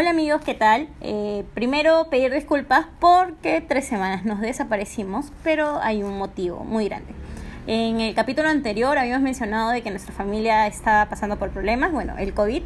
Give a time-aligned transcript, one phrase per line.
[0.00, 0.88] Hola amigos, ¿qué tal?
[1.02, 7.12] Eh, primero pedir disculpas porque tres semanas nos desaparecimos, pero hay un motivo muy grande.
[7.66, 12.14] En el capítulo anterior habíamos mencionado de que nuestra familia estaba pasando por problemas, bueno,
[12.16, 12.62] el COVID,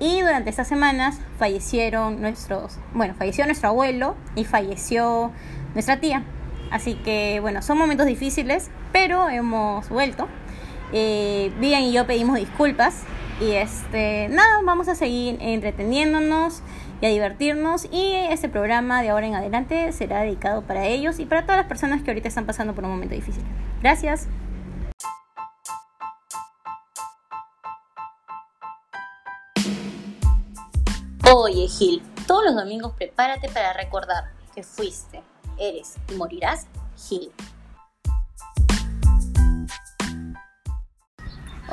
[0.00, 5.30] y durante estas semanas fallecieron nuestros, bueno, falleció nuestro abuelo y falleció
[5.74, 6.24] nuestra tía.
[6.70, 10.26] Así que bueno, son momentos difíciles, pero hemos vuelto.
[10.94, 13.02] Eh, Vivian y yo pedimos disculpas
[13.42, 16.62] y este, nada, vamos a seguir entreteniéndonos
[17.00, 17.86] y a divertirnos.
[17.90, 21.66] Y este programa de ahora en adelante será dedicado para ellos y para todas las
[21.66, 23.42] personas que ahorita están pasando por un momento difícil.
[23.80, 24.28] Gracias.
[31.34, 35.20] Oye, Gil, todos los domingos prepárate para recordar que fuiste,
[35.58, 36.68] eres y morirás
[37.08, 37.32] Gil.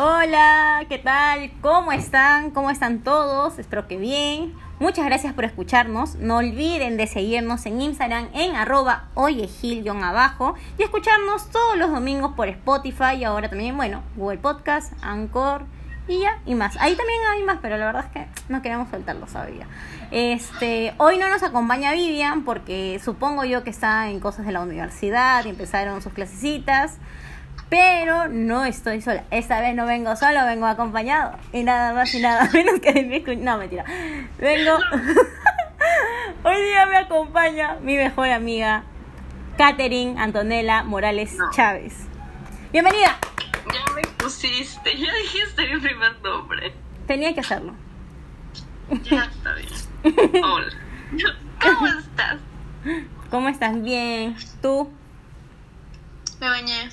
[0.02, 1.52] Hola, ¿qué tal?
[1.59, 2.52] ¿Cómo están?
[2.52, 3.59] ¿Cómo están todos?
[3.59, 4.53] Espero que bien.
[4.80, 6.16] Muchas gracias por escucharnos.
[6.16, 12.47] No olviden de seguirnos en Instagram en arroba oyegil-abajo y escucharnos todos los domingos por
[12.47, 15.66] Spotify y ahora también, bueno, Google Podcast, Anchor
[16.08, 16.77] y ya, y más.
[16.77, 19.67] Ahí también hay más, pero la verdad es que no queremos soltarlo todavía.
[20.11, 24.61] Este, hoy no nos acompaña Vivian porque supongo yo que está en cosas de la
[24.61, 27.00] universidad y empezaron sus clasecitas.
[27.70, 29.25] Pero no estoy sola.
[29.30, 31.38] Esta vez no vengo solo, vengo acompañado.
[31.53, 33.86] Y nada más y nada menos que de mi No, mentira.
[34.39, 34.78] Vengo.
[36.44, 38.84] Hoy día me acompaña mi mejor amiga,
[39.58, 41.94] Catherine Antonella Morales Chávez.
[42.72, 43.20] Bienvenida.
[43.72, 46.73] Ya me pusiste, ya dijiste mi primer nombre.
[47.06, 47.73] Tenía que hacerlo.
[49.04, 50.44] Ya está bien.
[50.44, 50.73] Hola.
[51.61, 52.38] ¿Cómo estás?
[53.30, 53.81] ¿Cómo estás?
[53.81, 54.36] Bien.
[54.61, 54.89] ¿Tú?
[56.39, 56.89] Me bañé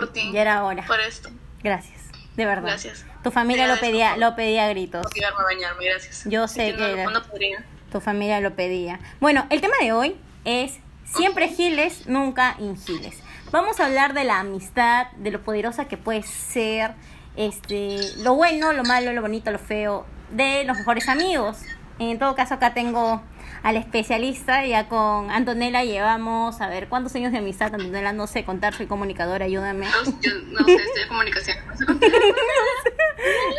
[0.00, 0.30] por ti.
[0.32, 0.84] Ya era hora.
[0.86, 1.30] Por esto.
[1.62, 2.02] Gracias,
[2.36, 2.68] de verdad.
[2.68, 3.04] Gracias.
[3.22, 5.06] Tu familia lo pedía, lo pedía a gritos.
[5.06, 6.24] A bañarme, gracias.
[6.26, 7.64] Yo sé que no, la- no podría.
[7.90, 9.00] tu familia lo pedía.
[9.20, 13.18] Bueno, el tema de hoy es siempre giles, nunca ingiles.
[13.50, 16.92] Vamos a hablar de la amistad, de lo poderosa que puede ser,
[17.36, 21.58] este, lo bueno, lo malo, lo bonito, lo feo, de los mejores amigos.
[21.98, 23.22] En todo caso, acá tengo
[23.62, 27.72] al especialista, ya con Antonella llevamos, a ver, ¿cuántos años de amistad?
[27.72, 29.86] Antonella, no sé contar, soy comunicadora, ayúdame.
[29.86, 31.56] No, yo no sé, estoy de comunicación.
[31.68, 32.10] No sé contar.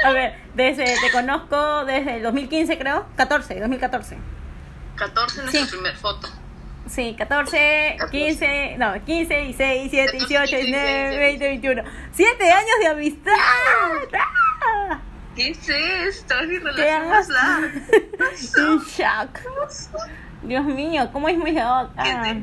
[0.04, 4.18] A ver, desde, te conozco desde el 2015 creo, 14, 2014.
[4.96, 5.72] 14 en nuestra Sí.
[5.72, 6.28] primera foto.
[6.88, 11.84] Sí, 14, 15, no, 15, 16, 17, 18, 14, 19, 20, 21.
[12.12, 13.34] 7 años de amistad.
[14.14, 15.00] ¡Ah!
[15.36, 16.34] ¿Qué es esto?
[16.40, 17.72] Es mi ¿Qué relación más larga.
[18.70, 19.40] Un shock.
[20.44, 21.92] Dios mío, ¿cómo es loca?
[22.04, 22.34] ¿Qué te-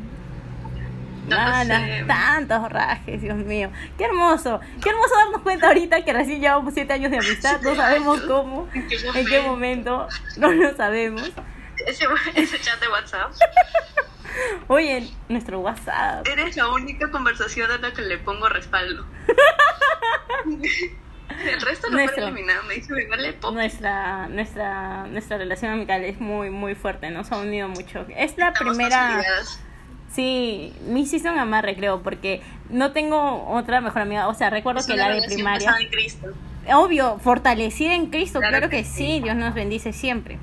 [1.29, 2.05] No Nada, sé.
[2.07, 3.71] tantos rajes, Dios mío.
[3.97, 4.61] Qué hermoso.
[4.83, 7.61] Qué hermoso darnos cuenta ahorita que recién llevamos 7 años de amistad.
[7.63, 10.09] No sabemos cómo, ¿En qué en qué momento.
[10.37, 11.31] No lo sabemos.
[11.87, 13.33] Ese, ese chat de WhatsApp.
[14.69, 16.27] Oye, nuestro WhatsApp.
[16.27, 19.07] Eres la única conversación a la que le pongo respaldo.
[21.47, 22.15] El resto lo Nuestro.
[22.17, 22.57] puedo eliminar.
[22.69, 23.55] Me dice, me vale poco.
[23.55, 28.49] nuestra nuestra nuestra relación amical es muy muy fuerte nos ha unido mucho es la
[28.49, 29.21] Estamos primera
[30.11, 34.81] sí me hiciste un amarre creo porque no tengo otra mejor amiga o sea recuerdo
[34.81, 36.27] Es que la de primaria en Cristo.
[36.75, 39.21] obvio fortalecida en Cristo claro, Claro que, que sí sí.
[39.23, 40.39] Dios nos bendice siempre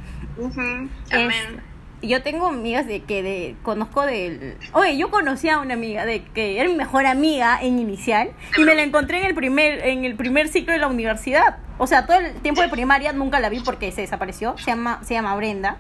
[1.12, 1.62] Amén.
[2.02, 6.24] Yo tengo amigas de que de, conozco del oye yo conocí a una amiga de
[6.24, 10.06] que era mi mejor amiga en inicial y me la encontré en el primer en
[10.06, 11.58] el primer ciclo de la universidad.
[11.78, 14.58] O sea todo el tiempo de primaria nunca la vi porque se desapareció.
[14.58, 15.78] Se llama se llama Brenda.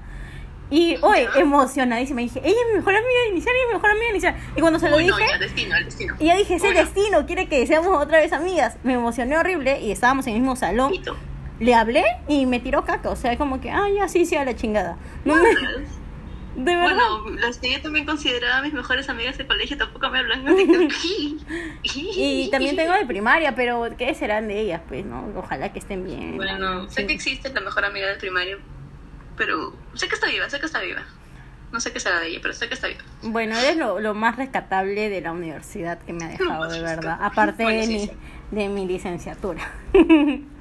[0.72, 2.22] Y oye emocionadísima.
[2.22, 4.35] Dije ella es mi mejor amiga de inicial ella es mi mejor amiga de inicial.
[4.56, 6.16] Y cuando se lo Uy, no, dije ya, destino, el destino.
[6.19, 9.38] y ya dije es el Bueno, destino quiere que seamos otra vez amigas me emocioné
[9.38, 10.94] horrible y estábamos en el mismo salón.
[11.59, 13.09] Le hablé y me tiró caca.
[13.09, 15.50] O sea como que ah ya sí sí a la chingada no me
[16.59, 20.20] de verdad Bueno, las que yo también consideraba mis mejores amigas de colegio tampoco me
[20.20, 20.47] hablan.
[20.47, 21.40] así que-
[21.84, 24.81] Y también tengo de primaria, pero ¿qué serán de ellas?
[24.88, 25.31] Pues, ¿no?
[25.36, 26.36] Ojalá que estén bien.
[26.38, 28.58] Bueno, sé que existe la mejor amiga del primario,
[29.38, 31.03] pero sé que está viva, sé que está viva.
[31.72, 33.02] No sé qué será de ella, pero sé que está viva.
[33.22, 37.20] Bueno, eres lo, lo más rescatable de la universidad que me ha dejado, de verdad.
[37.22, 38.12] Aparte de sí, mi, sí.
[38.52, 39.62] de mi licenciatura.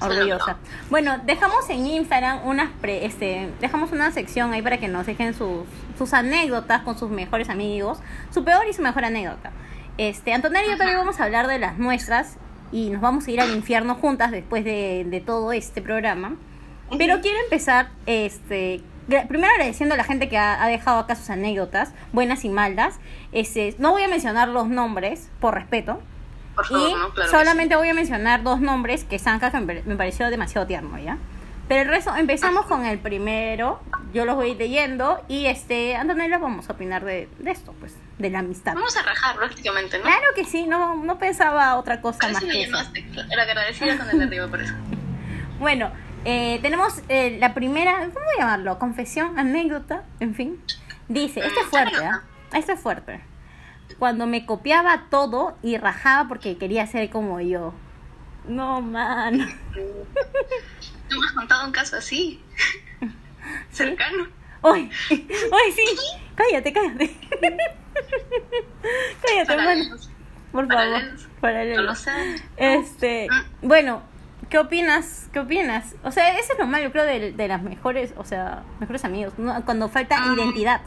[0.00, 0.56] Orgullosa.
[0.90, 5.34] Bueno, dejamos en Instagram unas pre- este, dejamos una sección ahí para que nos dejen
[5.34, 5.64] sus,
[5.98, 7.98] sus anécdotas con sus mejores amigos,
[8.32, 9.50] su peor y su mejor anécdota.
[9.98, 12.36] Este, Antonella y yo también vamos a hablar de las nuestras
[12.72, 16.36] y nos vamos a ir al infierno juntas después de, de todo este programa.
[16.98, 21.30] Pero quiero empezar, este, primero agradeciendo a la gente que ha, ha dejado acá sus
[21.30, 22.98] anécdotas, buenas y malas.
[23.32, 26.00] Este, no voy a mencionar los nombres por respeto,
[26.54, 27.10] Por favor, y ¿no?
[27.10, 27.30] Claro.
[27.30, 30.98] solamente voy a mencionar dos nombres que Sanka que me pare- me pareció demasiado tierno,
[30.98, 31.18] ¿ya?
[31.66, 33.80] Pero el resto, empezamos con el primero.
[34.12, 35.24] Yo los voy leyendo.
[35.28, 38.74] Y este, Antonella, vamos a opinar de, de esto, pues, de la amistad.
[38.74, 40.04] Vamos a rajar prácticamente, ¿no?
[40.04, 42.72] Claro que sí, no, no pensaba otra cosa más me que eso.
[42.72, 43.06] llamaste.
[43.32, 44.74] Era agradecida con el de arriba por eso.
[45.58, 45.90] Bueno,
[46.24, 48.78] eh, tenemos eh, la primera, ¿cómo llamarlo?
[48.78, 50.60] Confesión, anécdota, en fin.
[51.08, 52.22] Dice, esto es Mm, fuerte, anécdota.
[52.52, 52.58] ¿ah?
[52.58, 53.20] Esto es fuerte.
[53.98, 57.72] Cuando me copiaba todo y rajaba porque quería ser como yo.
[58.48, 59.38] No, man.
[61.08, 62.42] ¿Tú me has contado un caso así?
[63.70, 64.26] Cercano.
[64.62, 64.90] ¡Uy!
[65.10, 65.84] ¡Uy, sí!
[66.34, 67.14] Cállate, cállate.
[69.22, 69.56] cállate, hermano.
[69.56, 70.10] Paralelos.
[70.52, 71.02] Por favor.
[71.40, 71.76] Paralelos.
[71.76, 72.10] No lo sé.
[72.56, 73.68] Este, Mm.
[73.68, 74.02] bueno,
[74.48, 75.28] ¿qué opinas?
[75.32, 75.94] ¿Qué opinas?
[76.02, 79.04] O sea, eso es lo malo, yo creo, de, de las mejores, o sea, mejores
[79.04, 79.64] amigos, ¿no?
[79.64, 80.34] cuando falta Ah.
[80.36, 80.80] identidad.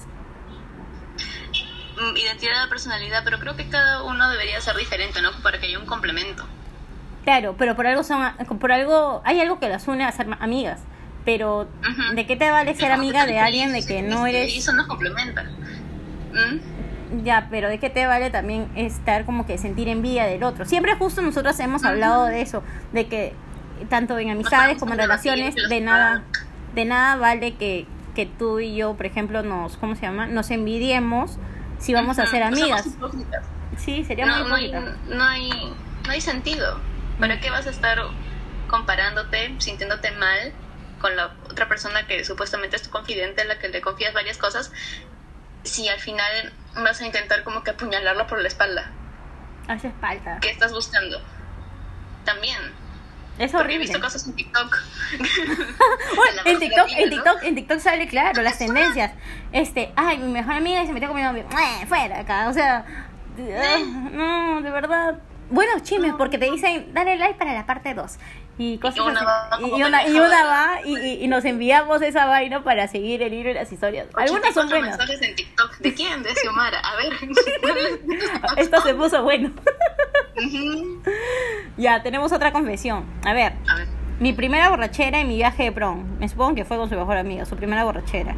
[1.97, 5.31] Mm, Identidad, personalidad, pero creo que cada uno debería ser diferente, ¿no?
[5.41, 6.45] Para que haya un complemento.
[7.23, 8.21] Claro, pero por algo son,
[8.59, 10.81] por algo, hay algo que las une a ser amigas.
[11.25, 11.67] Pero.
[12.13, 14.57] ¿de qué te vale ser amiga de alguien de que no Y eres...
[14.57, 15.43] eso nos complementa.
[15.43, 17.23] ¿Mm?
[17.23, 20.65] Ya, pero ¿de qué te vale también estar como que sentir envidia del otro?
[20.65, 23.33] Siempre justo nosotros hemos hablado de eso, de que
[23.89, 26.23] tanto en amistades como en relaciones, de nada,
[26.75, 27.85] de nada vale que,
[28.15, 30.27] que tú y yo, por ejemplo, nos, ¿cómo se llama?
[30.27, 31.37] Nos envidiemos
[31.79, 32.87] si vamos a ser amigas.
[33.77, 34.71] Sí, sería no, muy no, hay,
[35.07, 35.49] no, hay,
[36.05, 36.79] no hay sentido.
[37.19, 37.99] ¿Para qué vas a estar
[38.67, 40.53] comparándote, sintiéndote mal
[40.99, 44.37] con la otra persona que supuestamente es tu confidente, en la que le confías varias
[44.37, 44.71] cosas,
[45.63, 48.91] si al final vas a intentar como que apuñalarlo por la espalda?
[49.67, 50.39] Hace falta.
[50.41, 51.21] ¿Qué estás buscando?
[52.25, 52.57] También.
[53.37, 53.79] Es Porque he horrible.
[53.85, 54.77] visto cosas en TikTok.
[56.43, 57.15] La en TikTok, en ¿no?
[57.15, 59.11] TikTok, en TikTok sale claro las tendencias.
[59.51, 61.45] Este, ay, mi mejor amiga se metió con mi novio.
[61.51, 62.47] ¡Eh, fuera acá!
[62.49, 62.85] O sea,
[63.39, 63.77] ah,
[64.11, 65.19] no, de verdad.
[65.49, 68.17] Buenos chismes porque te dicen, dale like para la parte 2.
[68.59, 69.25] Y cosas una así.
[69.25, 72.87] va Y, y una, y una va y, y- y nos enviamos esa vaina para
[72.87, 74.07] seguir el hilo de las historias.
[74.15, 74.97] Algunas son 84 buenas.
[74.97, 75.77] mensajes en TikTok.
[75.77, 76.23] ¿De quién?
[76.23, 76.79] De Xiomara.
[76.79, 77.13] A ver.
[78.57, 79.51] Esto se puso bueno.
[81.77, 83.05] Ya, tenemos otra confesión.
[83.25, 83.87] A ver, A ver.
[84.19, 86.17] mi primera borrachera en mi viaje de prom.
[86.19, 88.35] Me supongo que fue con su mejor amiga, su primera borrachera.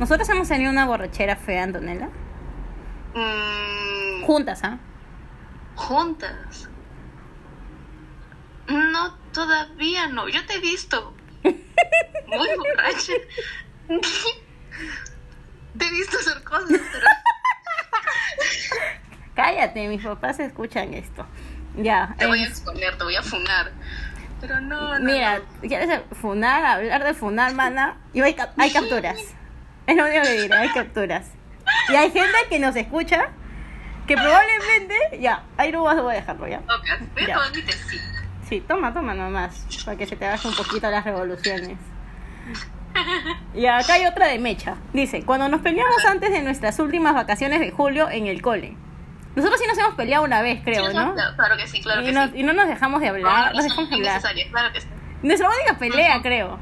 [0.00, 2.08] Nosotros hemos tenido una borrachera fea, Antonella.
[3.14, 4.78] Mm, Juntas, ¿ah?
[5.76, 6.68] juntas.
[8.68, 10.28] No, todavía no.
[10.28, 11.14] Yo te he visto.
[11.44, 13.12] Muy borracha.
[15.78, 17.06] Te he visto hacer cosas, pero
[19.36, 21.24] Cállate, mis papás escuchan esto.
[21.76, 22.16] Ya.
[22.18, 23.70] te voy a exponer, te voy a funar.
[24.40, 25.04] Pero no, no.
[25.04, 25.68] mira, no.
[25.68, 26.64] ¿quieres funar?
[26.64, 27.98] Hablar de funar, mana.
[28.12, 29.18] Y hay, cap- hay capturas.
[29.86, 31.30] Es lo único que diré, hay capturas.
[31.90, 33.28] Y hay gente que nos escucha
[34.08, 34.96] que probablemente.
[35.20, 36.58] Ya, ahí no vas, voy a dejarlo ya.
[36.58, 37.38] Ok, voy a Ya.
[38.48, 41.76] Sí, toma, toma nomás, para que se te baje un poquito las revoluciones.
[43.54, 44.76] Y acá hay otra de Mecha.
[44.92, 48.76] Dice, cuando nos peleamos antes de nuestras últimas vacaciones de julio en el cole.
[49.36, 51.14] Nosotros sí nos hemos peleado una vez, creo, Sí, ¿no?
[51.14, 52.18] Claro, claro que sí, claro y, que sí.
[52.34, 54.20] y no nos dejamos de hablar, no nos dejamos de hablar.
[54.50, 54.88] claro que sí.
[55.22, 56.58] Nuestra única pelea, creo.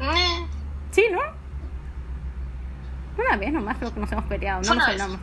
[0.00, 0.46] Eh,
[0.90, 1.20] Sí, ¿no?
[3.22, 5.00] Una vez nomás creo que nos hemos peleado, no nos vez.
[5.00, 5.20] hablamos.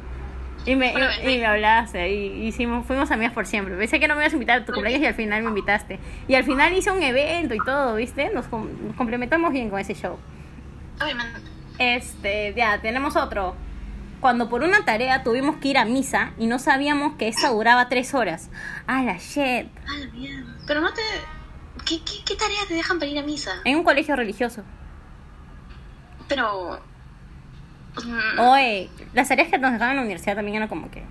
[0.65, 3.75] Y me, y, me hablaste y hicimos, fuimos amigas por siempre.
[3.77, 6.00] Pensé que no me ibas a invitar a tu cumpleaños y al final me invitaste.
[6.27, 8.29] Y al final hice un evento y todo, ¿viste?
[8.33, 10.17] Nos, com- nos complementamos bien con ese show.
[11.01, 11.39] Obviamente.
[11.80, 13.56] Este, ya, tenemos otro.
[14.19, 17.87] Cuando por una tarea tuvimos que ir a misa y no sabíamos que esa duraba
[17.87, 18.49] tres horas.
[18.85, 19.69] Ah, la shit.
[19.87, 20.57] Ah, la mierda.
[20.68, 21.01] Pero no te.
[21.85, 23.51] ¿Qué, qué, qué tarea te dejan para ir a misa?
[23.63, 24.63] En un colegio religioso.
[26.28, 26.81] Pero.
[28.37, 31.03] Oye, las tareas que nos dejaban en la universidad también eran como que.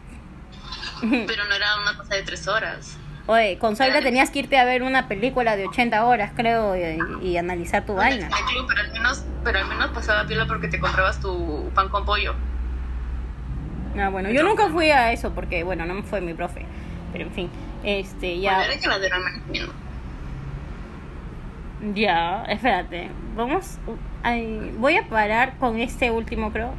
[1.00, 2.97] Pero no era una cosa de tres horas.
[3.26, 7.28] Oye, con suerte tenías que irte a ver una película de 80 horas, creo, y,
[7.28, 8.30] y analizar tu vaina.
[8.66, 12.35] Pero al menos, pero al menos pasaba piola porque te comprabas tu pan con pollo.
[14.00, 16.64] Ah, bueno, yo nunca fui a eso porque, bueno, no me fue mi profe.
[17.12, 17.50] Pero en fin,
[17.83, 18.57] este, ya.
[18.57, 19.11] Bueno, era que las de
[19.45, 19.73] comiendo.
[21.95, 23.11] Ya, espérate.
[23.37, 23.78] Vamos.
[24.23, 26.73] Ay, voy a parar con este último, creo.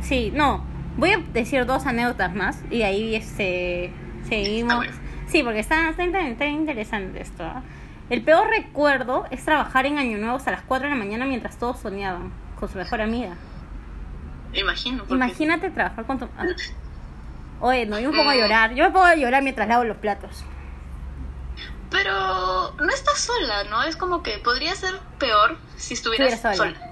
[0.00, 0.64] Sí, no.
[0.96, 3.92] Voy a decir dos anécdotas más y ahí este
[4.28, 4.86] seguimos.
[5.28, 7.44] Sí, porque está, está, inter- está interesante esto.
[7.44, 7.62] ¿ah?
[8.10, 11.56] El peor recuerdo es trabajar en Año Nuevo hasta las 4 de la mañana mientras
[11.58, 13.34] todos soñaban con su mejor amiga.
[14.52, 14.98] Imagino.
[15.04, 15.14] Porque...
[15.14, 16.24] Imagínate trabajar con tu.
[16.36, 16.44] ah.
[17.60, 18.38] Oye, no, yo me pongo a Mm.
[18.38, 18.74] llorar.
[18.74, 20.44] Yo me pongo a llorar mientras lavo los platos.
[21.90, 23.82] Pero no estás sola, ¿no?
[23.82, 26.90] Es como que podría ser peor si estuvieras Estuviera sola.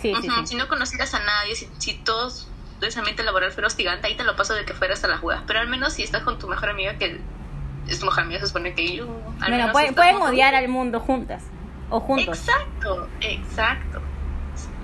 [0.00, 0.28] Sí, sí.
[0.46, 2.48] Si no conocieras a nadie, si, si todos
[2.80, 5.44] ese ambiente laboral fuera hostigante, ahí te lo paso de que fueras a las jugadas.
[5.46, 7.20] Pero al menos si estás con tu mejor amiga, que
[7.88, 9.04] es tu mejor amiga, se supone que yo.
[9.04, 9.10] al
[9.50, 11.44] Bueno, menos pueden, pueden odiar al mundo juntas.
[11.90, 12.38] o juntos.
[12.38, 14.00] Exacto, exacto.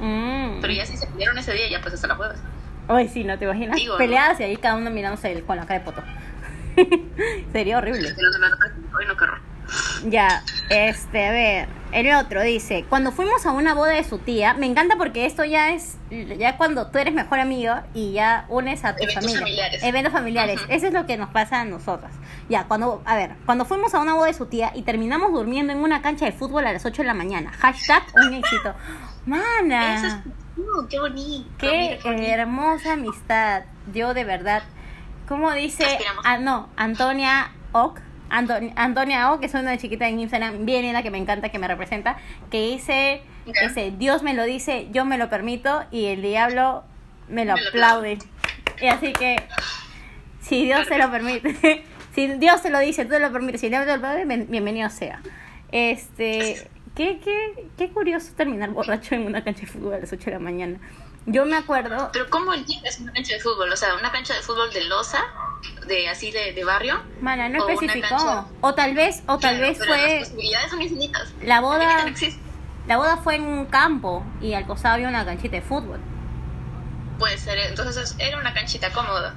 [0.00, 0.60] Mm.
[0.60, 2.38] Pero ya si se pelearon ese día, ya pues hasta la jueves.
[2.86, 3.76] Ay, sí, no te imaginas.
[3.76, 3.98] Digo, ¿no?
[3.98, 6.02] Peleadas y ahí cada uno mirándose el- con la cara de poto.
[7.52, 8.14] Sería horrible.
[10.08, 14.54] Ya, este, a ver, el otro dice, cuando fuimos a una boda de su tía,
[14.54, 18.84] me encanta porque esto ya es, ya cuando tú eres mejor amigo y ya unes
[18.84, 19.40] a tu Eventos familia.
[19.40, 19.82] familiares.
[19.82, 20.60] Eventos familiares.
[20.68, 22.12] Eso es lo que nos pasa a nosotras.
[22.48, 25.72] Ya, cuando, a ver, cuando fuimos a una boda de su tía y terminamos durmiendo
[25.72, 27.52] en una cancha de fútbol a las 8 de la mañana.
[27.52, 28.74] Hashtag un éxito.
[29.26, 29.96] Mana.
[29.96, 30.14] Eso es...
[30.56, 31.48] Uh, qué bonito.
[31.58, 32.26] Qué mira, qué bonito.
[32.32, 33.62] hermosa amistad.
[33.92, 34.62] Yo de verdad.
[35.28, 35.84] ¿Cómo dice?
[36.24, 38.00] Ah, no, Antonia Ock.
[38.30, 41.58] Anto- Antonia Ock, que es una chiquita en Instagram, bien linda, que me encanta, que
[41.58, 42.16] me representa,
[42.50, 43.22] que dice,
[43.62, 46.84] ese, Dios me lo dice, yo me lo permito, y el diablo
[47.28, 48.18] me lo Me lo aplaude.
[48.82, 49.36] Y así que,
[50.40, 53.66] si Dios se lo permite, si Dios te lo dice, tú te lo permites, si
[53.68, 55.20] el diablo te lo aplaude, bien- bienvenido sea.
[55.72, 60.24] Este, qué, qué, qué curioso terminar borracho en una cancha de fútbol a las 8
[60.26, 60.78] de la mañana.
[61.30, 63.70] Yo me acuerdo, Pero ¿cómo entiendes una cancha de fútbol?
[63.70, 65.22] O sea, una cancha de fútbol de losa,
[65.86, 67.02] de así de, de barrio.
[67.20, 68.08] Mana, no O especificó.
[68.08, 70.18] cancha- O tal vez, o tal Claro, vez pero Las fue.
[70.20, 71.34] posibilidades son infinitas.
[71.42, 72.14] La boda- no.
[72.86, 76.00] La boda fue en un campo y al costado había una canchita de fútbol.
[77.18, 79.34] Puede ser, entonces es- era una canchita cómoda.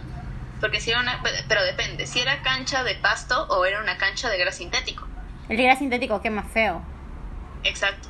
[0.61, 1.21] Porque si era una.
[1.49, 5.05] Pero depende, si era cancha de pasto o era una cancha de gras sintético.
[5.49, 6.81] El gras sintético, que más feo.
[7.63, 8.07] Exacto.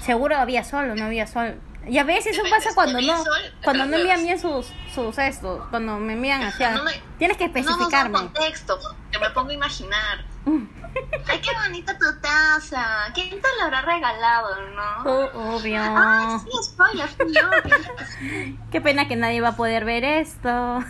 [0.00, 1.60] Seguro había sol o no había sol.
[1.88, 5.64] Y a veces eso pasa cuando no, sol, cuando no envían bien sus, sus estos,
[5.70, 8.18] cuando me envían hacia, No me- tienes que No nos da especificarme.
[8.18, 8.78] contexto,
[9.12, 10.24] que me pongo a imaginar.
[11.28, 13.10] Ay, qué bonita tu taza.
[13.14, 15.02] ¿Quién te la habrá regalado, no?
[15.04, 15.78] Oh, obvio.
[15.80, 18.54] Ay, sí, spoiler, yo.
[18.72, 20.82] Qué pena que nadie va a poder ver esto.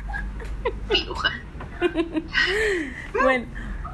[0.88, 1.32] Piruja.
[3.22, 3.46] bueno,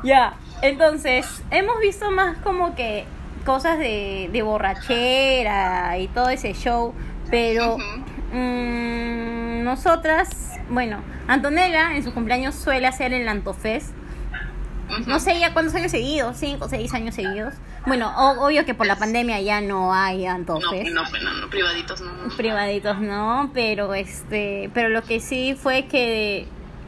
[0.05, 0.35] ya.
[0.63, 3.07] Entonces, hemos visto más como que
[3.45, 6.93] cosas de, de borrachera y todo ese show,
[7.31, 7.77] pero
[8.33, 10.99] mm, nosotras, bueno,
[11.29, 13.95] Antonella en su cumpleaños suele hacer el Antofest.
[15.07, 17.55] No sé ya cuántos años seguidos, cinco o seis años seguidos.
[17.87, 20.91] Bueno, o- obvio que por la pandemia ya no hay Antofest.
[20.91, 22.13] no, no, no, privaditos no.
[22.13, 22.37] no.
[22.37, 26.47] privaditos no, pero este, pero lo que sí fue que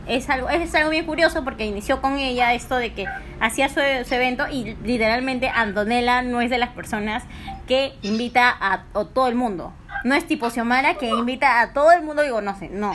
[0.08, 3.06] es algo, es algo bien curioso porque inició con ella esto de que
[3.40, 7.24] hacía su, su evento y literalmente Antonella no es de las personas
[7.66, 9.72] que invita a, a todo el mundo.
[10.04, 12.92] No es tipo Xiomara que invita a todo el mundo y conoce, no.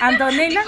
[0.00, 0.62] Antonella,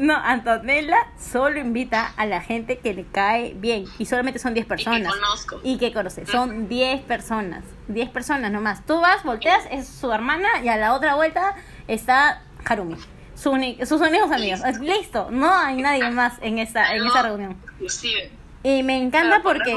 [0.00, 4.66] no, Antonella solo invita a la gente que le cae bien y solamente son 10
[4.66, 5.12] personas.
[5.12, 5.60] conozco.
[5.62, 8.86] Y que conoce, son 10 personas, 10 personas nomás.
[8.86, 11.54] Tú vas, volteas, es su hermana y a la otra vuelta
[11.88, 12.96] está Harumi.
[13.42, 13.50] Su
[13.86, 14.60] sus únicos amigos.
[14.80, 17.56] Listo, no hay nadie más en esa, en esa reunión.
[17.74, 18.30] Inclusive.
[18.62, 19.74] Y me encanta Para porque,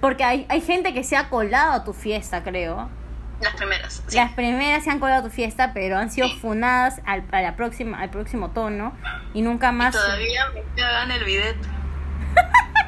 [0.00, 2.88] porque hay, hay gente que se ha colado a tu fiesta, creo.
[3.40, 4.04] Las primeras.
[4.06, 4.16] sí.
[4.16, 6.38] Las primeras se han colado a tu fiesta, pero han sido Sí.
[6.40, 8.92] funadas al, a la próxima, al próximo tono
[9.34, 9.92] y nunca más.
[9.94, 11.56] Todavía me cagan el bidet.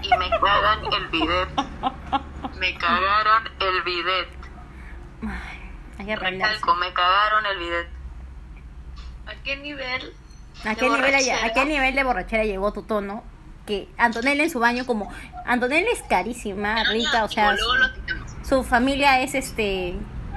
[0.02, 1.48] Y me cagan el bidet.
[2.60, 4.28] Me cagaron el bidet.
[5.98, 6.14] Hay que.
[6.16, 7.88] Recalco, me cagaron el bidet.
[9.26, 10.12] ¿A qué nivel?
[10.64, 13.22] ¿A qué, nivel, ¿A qué nivel de borrachera llegó tu tono?
[13.66, 15.10] Que Antonella en su baño, como.
[15.46, 17.56] Antonella es carísima, Pero rica, o sea,
[18.46, 19.94] su familia es este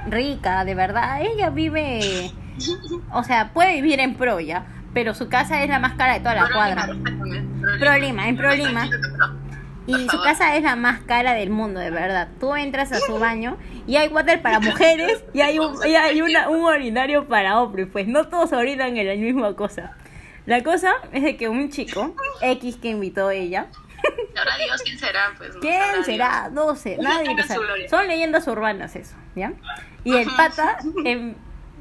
[0.08, 1.20] rica, de verdad.
[1.22, 2.32] Ella vive.
[3.12, 4.64] O sea, puede vivir en Pro ya,
[4.94, 6.88] pero su casa es la más cara de toda la cuadra.
[7.78, 8.88] Prolima, en pero-
[9.88, 12.28] Y su casa es la más cara del mundo, de verdad.
[12.38, 16.20] Tú entras a su baño y hay water para mujeres y hay un, y hay
[16.20, 17.88] una, un urinario para hombres.
[17.90, 19.96] Pues no todos orinan en la misma cosa.
[20.44, 23.68] La cosa es de que un chico, X que invitó ella,
[24.36, 25.34] Ahora Dios, ¿quién será?
[25.36, 26.48] Pues, ¿quién será?
[26.50, 27.88] No sé, nadie lo sabe.
[27.88, 29.52] Son leyendas urbanas eso, ¿ya?
[30.04, 31.34] Y el pata em,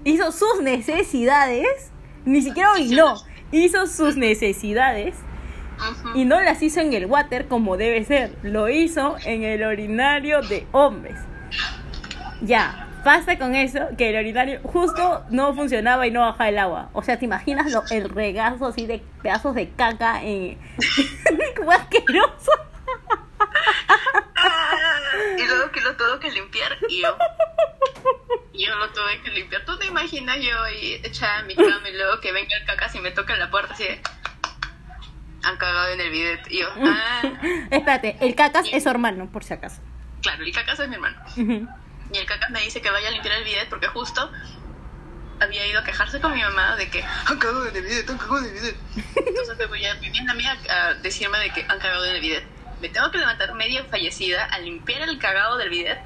[0.03, 1.91] hizo sus necesidades,
[2.25, 3.15] ni siquiera orinó,
[3.51, 5.15] hizo sus necesidades
[6.15, 10.41] Y no las hizo en el water como debe ser, lo hizo en el orinario
[10.41, 11.15] de hombres.
[12.41, 16.89] Ya, basta con eso, que el orinario justo no funcionaba y no bajaba el agua.
[16.93, 20.57] O sea, ¿te imaginas lo- el regazo así de pedazos de caca en...
[21.27, 22.51] ¡Qué asqueroso!
[25.37, 27.17] Y luego que lo tuve que limpiar y yo.
[28.53, 29.63] Yo lo tuve que limpiar.
[29.65, 30.51] ¿Tú te imaginas yo
[31.03, 33.49] echada en mi cama y luego que venga el cacas y me toca en la
[33.49, 34.01] puerta así de...
[35.43, 36.41] Han cagado en el bidet.
[36.51, 37.21] Y yo, ah,
[37.69, 39.81] Espérate, el cacas es su hermano, por si acaso.
[40.21, 41.17] claro, el cacas es mi hermano.
[41.31, 41.67] Ujú.
[42.13, 44.31] Y el cacas me dice que vaya a limpiar el bidet porque justo
[45.39, 48.17] había ido a quejarse con mi mamá de que han cagado en el bidet, han
[48.17, 48.75] cagado en el bidet.
[49.15, 52.43] Entonces me voy a mi amiga a decirme de que han cagado en el bidet.
[52.81, 55.99] me tengo que levantar medio fallecida a limpiar el cagado del bidet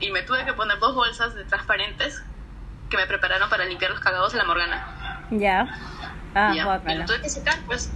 [0.00, 2.22] y me tuve que poner dos bolsas de transparentes
[2.90, 5.28] que me prepararon para limpiar los cagados de la Morgana.
[5.30, 5.68] Ya.
[6.34, 7.92] Ah, Ya, y lo tuve que secar, pues,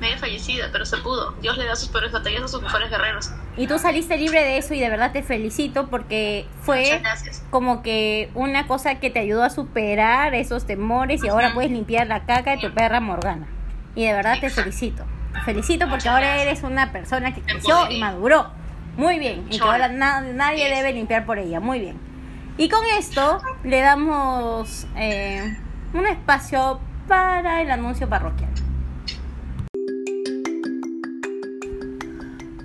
[0.00, 1.32] medio fallecida, pero se pudo.
[1.42, 3.30] Dios le da sus peores batallas a sus mejores guerreros.
[3.56, 7.02] Y tú saliste libre de eso y de verdad te felicito porque fue
[7.50, 12.06] como que una cosa que te ayudó a superar esos temores y ahora puedes limpiar
[12.06, 13.46] la caca de tu perra Morgana.
[13.94, 15.04] Y de verdad te felicito.
[15.34, 16.46] Te felicito porque Muchas ahora gracias.
[16.46, 18.48] eres una persona que creció y maduró.
[18.96, 19.46] Muy bien.
[19.50, 20.76] Y que ahora na- nadie Yes.
[20.78, 21.60] debe limpiar por ella.
[21.60, 21.98] Muy bien.
[22.56, 25.56] Y con esto le damos eh,
[25.94, 28.50] un espacio para el anuncio parroquial.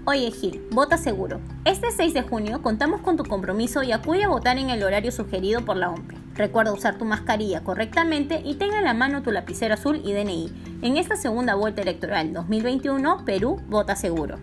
[0.07, 1.41] Oye Gil, vota seguro.
[1.65, 5.11] Este 6 de junio contamos con tu compromiso y acude a votar en el horario
[5.11, 6.15] sugerido por la OMPE.
[6.35, 10.77] Recuerda usar tu mascarilla correctamente y tenga en la mano tu lapicero azul y DNI.
[10.83, 14.37] En esta segunda vuelta electoral 2021, Perú vota seguro.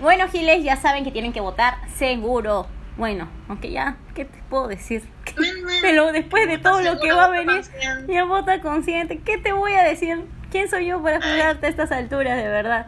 [0.00, 2.66] Bueno, Giles, ya saben que tienen que votar seguro.
[2.96, 5.02] Bueno, aunque ya, ¿qué te puedo decir?
[5.82, 7.60] Pero después de todo lo que va a venir,
[8.08, 9.18] ya vota consciente.
[9.18, 10.24] ¿Qué te voy a decir?
[10.50, 12.86] ¿Quién soy yo para juzgarte a estas alturas, de verdad?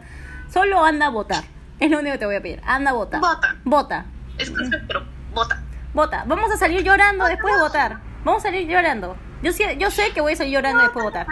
[0.51, 1.43] Solo anda a votar.
[1.79, 2.61] Es lo único que te voy a pedir.
[2.65, 3.21] Anda a votar.
[3.21, 3.55] Vota.
[3.63, 4.05] Vota.
[4.37, 4.51] Es
[4.87, 5.61] pero vota.
[5.93, 6.23] Vota.
[6.27, 7.97] Vamos a salir llorando después de votar.
[8.23, 9.15] Vamos a salir llorando.
[9.41, 11.27] Yo, sé- yo sé que voy a salir llorando después de votar.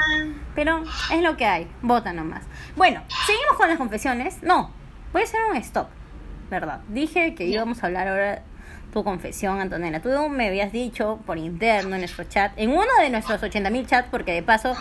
[0.55, 1.69] Pero es lo que hay.
[1.81, 2.43] Vota nomás.
[2.75, 4.41] Bueno, seguimos con las confesiones.
[4.43, 4.71] No,
[5.13, 5.87] voy a hacer un stop.
[6.49, 6.79] ¿Verdad?
[6.87, 8.41] Dije que íbamos a hablar ahora
[8.93, 10.01] tu confesión, Antonella.
[10.01, 14.07] Tú me habías dicho por interno en nuestro chat, en uno de nuestros 80.000 chats,
[14.09, 14.73] porque de paso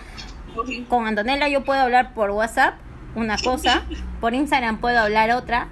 [0.89, 2.75] con Antonella yo puedo hablar por WhatsApp
[3.15, 3.83] una cosa,
[4.21, 5.69] por Instagram puedo hablar otra,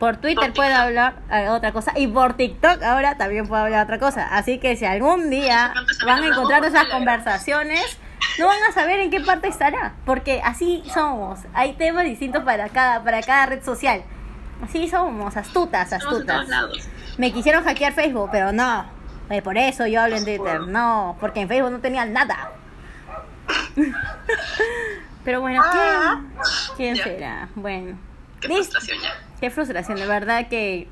[0.00, 3.84] por Twitter Por puedo hablar eh, otra cosa y por TikTok ahora también puedo hablar
[3.84, 4.26] otra cosa.
[4.34, 7.98] Así que si algún día van a encontrar esas conversaciones,
[8.38, 11.40] no van a saber en qué parte estará, porque así somos.
[11.52, 14.02] Hay temas distintos para cada para cada red social.
[14.64, 16.48] Así somos, astutas, astutas.
[17.18, 18.84] Me quisieron hackear Facebook, pero no.
[19.30, 20.62] Eh, por eso yo hablo en Twitter.
[20.62, 22.50] No, porque en Facebook no tenía nada.
[25.24, 26.30] Pero bueno, ¿quién,
[26.76, 27.04] quién Ya.
[27.04, 27.48] será?
[27.54, 27.98] Bueno.
[28.40, 28.72] Qué Listo.
[28.80, 29.14] frustración ya.
[29.40, 30.88] Qué frustración, de verdad que...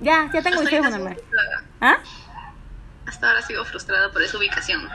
[0.00, 1.14] Ya, ya tengo mi normal.
[1.14, 1.62] frustrada.
[1.80, 1.96] ¿Ah?
[3.06, 4.88] Hasta ahora sigo frustrada por esa ubicación.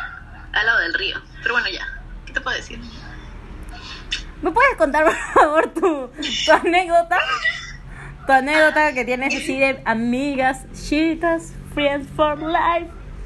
[0.54, 1.22] Al lado del río.
[1.42, 1.88] Pero bueno, ya.
[2.26, 2.80] ¿Qué te puedo decir?
[4.42, 6.10] ¿Me puedes contar, por favor, tu,
[6.46, 7.18] tu anécdota?
[8.26, 12.90] Tu anécdota que tienes así de amigas, chitas, friends for life.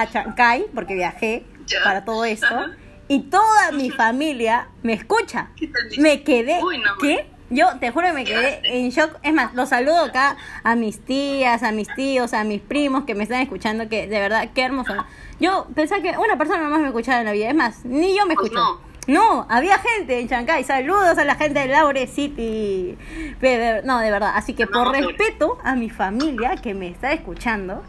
[0.00, 1.82] a Chancay porque viajé Ya.
[1.84, 2.70] para todo esto Ajá.
[3.08, 5.50] y toda mi familia me escucha.
[5.98, 7.26] Me quedé, Uy, no, ¿qué?
[7.48, 9.18] Yo te juro que me quedé en shock.
[9.22, 13.14] Es más, los saludo acá a mis tías, a mis tíos, a mis primos que
[13.14, 14.92] me están escuchando, que de verdad, qué hermoso.
[15.38, 17.48] Yo pensaba que una persona nomás me escuchaba en la vida.
[17.48, 18.80] Es más, ni yo me Pues escucho.
[19.06, 20.64] No, había gente en Chancay.
[20.64, 22.98] Saludos a la gente de Laure City.
[23.40, 24.32] Pe- de- No, de verdad.
[24.34, 27.84] Así que por respeto a mi familia que me está escuchando,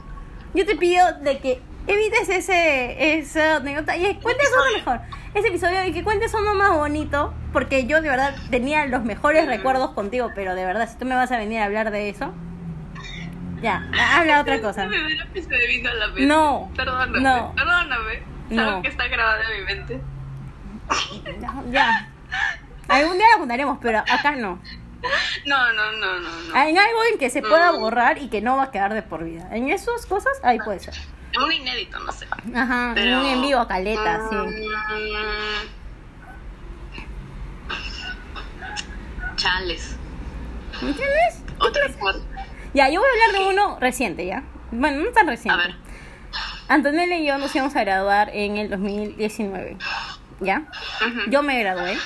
[0.54, 5.00] yo te pido de que evites ese esa anécdota y cuentes uno mejor.
[5.34, 9.46] Ese episodio y que cuentes uno más bonito, porque yo de verdad tenía los mejores
[9.46, 9.50] Mm.
[9.50, 12.34] recuerdos contigo, pero de verdad, si tú me vas a venir a hablar de eso,
[13.62, 14.86] ya, habla otra cosa.
[14.86, 16.26] No me.
[16.26, 17.20] No, Perdóname.
[17.22, 17.54] no.
[17.56, 18.24] Perdóname.
[18.50, 18.64] No.
[18.66, 20.02] Sabes que está grabado en mi mente.
[21.42, 22.10] Ya, ya.
[22.88, 24.60] Algún día lo contaremos, pero acá no.
[25.46, 26.56] No, no, no, no, no.
[26.56, 29.24] En algo en que se pueda borrar y que no va a quedar de por
[29.24, 29.48] vida.
[29.52, 30.96] En esas cosas, ahí puede ser.
[31.44, 32.26] Un inédito, no sé.
[32.56, 34.36] Ajá, en Pero- un en vivo, caleta, sí.
[34.36, 35.68] Mm.
[39.36, 39.96] Chales.
[40.82, 41.44] ¿Entiendes?
[41.60, 42.22] Otra parte.
[42.74, 44.44] Ya, yo voy a hablar de uno reciente, ¿ya?
[44.72, 45.62] Bueno, no tan A reciente.
[45.68, 45.76] ver.
[46.68, 49.78] Antonella y yo nos íbamos a graduar en el 2019,
[50.42, 50.64] ¿ya?
[51.06, 51.30] Ujú.
[51.30, 51.98] Yo me gradué.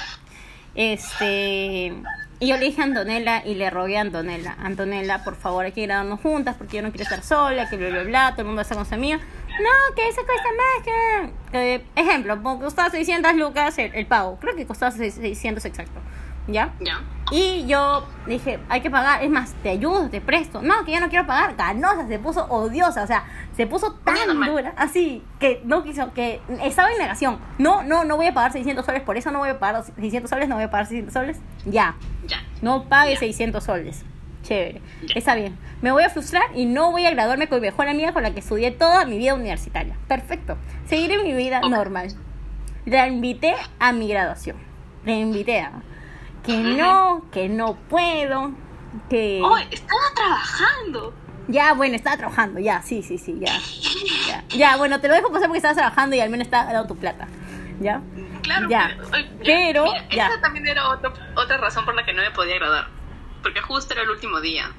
[0.75, 1.93] Este.
[2.41, 4.55] Y yo le dije a Antonella y le rogué a Antonella.
[4.57, 7.89] Antonella, por favor, hay que graduarnos juntas porque yo no quiero estar sola, que bla,
[7.89, 9.17] bla, bla, todo el mundo está con su amiga.
[9.17, 11.85] No, que eso cuesta más que...
[11.95, 14.39] ejemplo, costaba 600 lucas el, el pago.
[14.39, 15.99] Creo que costaba 600 exacto.
[16.47, 16.73] ¿Ya?
[16.79, 17.01] Ya.
[17.31, 20.61] Y yo dije, hay que pagar, es más, te ayudo, te presto.
[20.61, 21.55] No, que yo no quiero pagar.
[21.55, 23.23] Ganosa, se puso odiosa, o sea,
[23.55, 24.15] se puso tan
[24.45, 27.39] dura, así, que no quiso, que estaba en negación.
[27.57, 30.29] No, no, no voy a pagar 600 soles, por eso no voy a pagar 600
[30.29, 31.39] soles, no voy a pagar 600 soles.
[31.65, 31.95] Ya.
[32.27, 32.37] Ya.
[32.61, 34.03] No pague 600 soles.
[34.43, 34.81] Chévere.
[35.15, 35.57] Está bien.
[35.81, 38.31] Me voy a frustrar y no voy a graduarme con mi mejor amiga con la
[38.31, 39.95] que estudié toda mi vida universitaria.
[40.07, 40.57] Perfecto.
[40.85, 42.09] Seguiré mi vida normal.
[42.85, 44.57] La invité a mi graduación.
[45.05, 45.81] La invité a
[46.43, 48.51] que no, que no puedo,
[49.09, 49.41] que...
[49.43, 51.13] ¡Oh, estaba trabajando!
[51.47, 53.51] Ya, bueno, estaba trabajando, ya, sí, sí, sí, ya.
[54.27, 56.87] Ya, ya bueno, te lo dejo pasar porque estabas trabajando y al menos estás dando
[56.87, 57.27] tu plata.
[57.79, 58.01] ¿Ya?
[58.43, 58.95] Claro, ya.
[59.11, 60.27] Pero, pero ya.
[60.27, 62.87] esa también era otro, otra razón por la que no me podía graduar.
[63.41, 64.71] Porque justo era el último día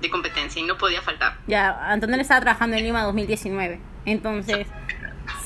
[0.00, 1.36] de competencia y no podía faltar.
[1.46, 3.80] Ya, Antonio estaba trabajando en Lima 2019.
[4.04, 4.66] Entonces...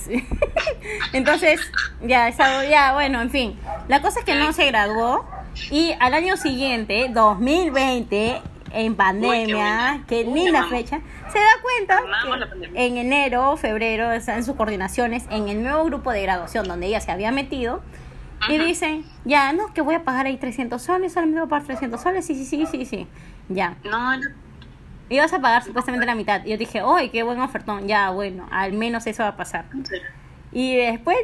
[1.12, 1.60] Entonces,
[2.02, 3.58] ya, ya, bueno, en fin.
[3.88, 5.24] La cosa es que no se graduó
[5.70, 11.00] y al año siguiente, 2020, en pandemia, que ni la fecha,
[11.32, 12.02] se da cuenta
[12.72, 17.00] que en enero, febrero, en sus coordinaciones, en el nuevo grupo de graduación donde ella
[17.00, 17.80] se había metido,
[18.48, 21.66] y dicen, ya, no, que voy a pagar ahí 300 soles, solamente voy a pagar
[21.66, 23.06] 300 soles, sí, sí, sí, sí, sí,
[23.48, 23.76] ya.
[23.84, 24.12] No,
[25.08, 26.44] Ibas a pagar supuestamente la mitad.
[26.44, 27.86] Y yo dije, ¡ay, qué buen ofertón!
[27.86, 29.66] Ya, bueno, al menos eso va a pasar.
[30.50, 31.16] Y después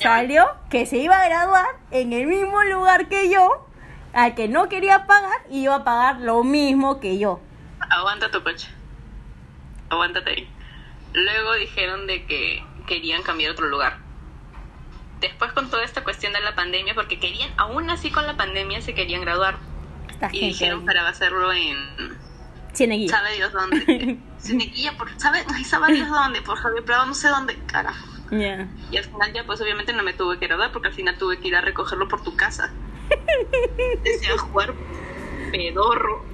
[0.00, 3.66] salió que se iba a graduar en el mismo lugar que yo,
[4.12, 7.40] al que no quería pagar, y iba a pagar lo mismo que yo.
[7.80, 8.68] Aguanta tu coche.
[9.90, 10.48] Aguántate ahí.
[11.12, 13.98] Luego dijeron de que querían cambiar otro lugar.
[15.20, 18.80] Después con toda esta cuestión de la pandemia, porque querían, aún así con la pandemia
[18.82, 19.56] se querían graduar.
[20.32, 22.16] y dijeron para hacerlo en
[22.74, 23.16] Cieneguilla.
[23.16, 24.18] Sabe Dios dónde.
[24.38, 28.15] Cieneguilla, por, sabe, sabe Dios dónde, por Javier Prado, no sé dónde, carajo.
[28.30, 28.68] Yeah.
[28.90, 31.38] Y al final ya pues obviamente no me tuve que graduar porque al final tuve
[31.38, 32.72] que ir a recogerlo por tu casa.
[34.04, 34.74] Decía jugar
[35.50, 36.24] pedorro.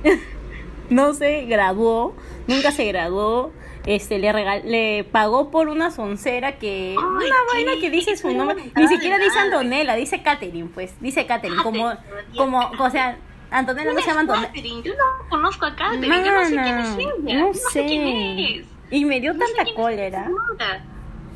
[0.91, 2.15] No se graduó,
[2.47, 3.53] nunca se graduó.
[3.85, 8.71] Este le regal le pagó por una soncera que una vaina que dice su nombre,
[8.77, 11.93] ni siquiera dice Antonella, dice Katherine, pues, dice Katherine como
[12.37, 13.19] como o sea,
[13.51, 14.53] Antonella no se llama Antonella.
[14.55, 17.41] Yo no conozco a Katherine, yo no sé quién es ella.
[17.41, 17.87] No, sé.
[17.87, 18.67] quién es.
[18.93, 20.31] Y me dio tanta cólera.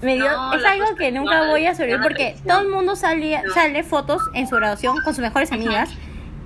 [0.02, 3.82] Me dio, es algo que nunca voy a subir porque todo el mundo salía, sale
[3.82, 5.90] fotos en su graduación con sus mejores amigas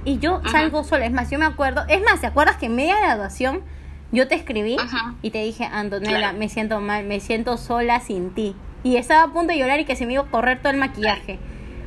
[0.05, 1.07] y yo salgo sola.
[1.07, 3.63] Es más, yo me acuerdo, es más, ¿te acuerdas que en media graduación
[4.13, 4.77] yo te escribí
[5.23, 8.55] y te dije, Antonella, me siento mal, me siento sola sin ti?
[8.83, 10.79] Y estaba a punto de llorar y que se me iba a correr todo el
[10.79, 11.39] maquillaje.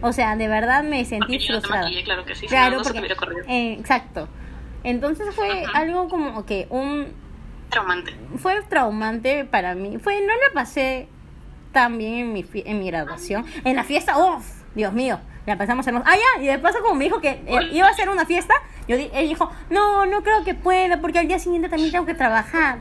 [0.01, 1.89] O sea, de verdad me sentí frustrada.
[2.03, 2.99] claro que sí, claro, porque,
[3.47, 4.27] eh, exacto.
[4.83, 7.07] Entonces fue algo como que un...
[7.69, 8.13] Traumante.
[8.37, 9.97] Fue traumante para mí.
[9.97, 11.07] Fue, no la pasé
[11.73, 13.45] tan bien en mi, en mi graduación.
[13.65, 16.05] En la fiesta, uff, Dios mío, la pasamos hermosa.
[16.09, 18.53] Ah, ya, y de paso como me dijo que eh, iba a hacer una fiesta,
[18.87, 22.13] yo él dijo, no, no creo que pueda, porque al día siguiente también tengo que
[22.13, 22.79] trabajar.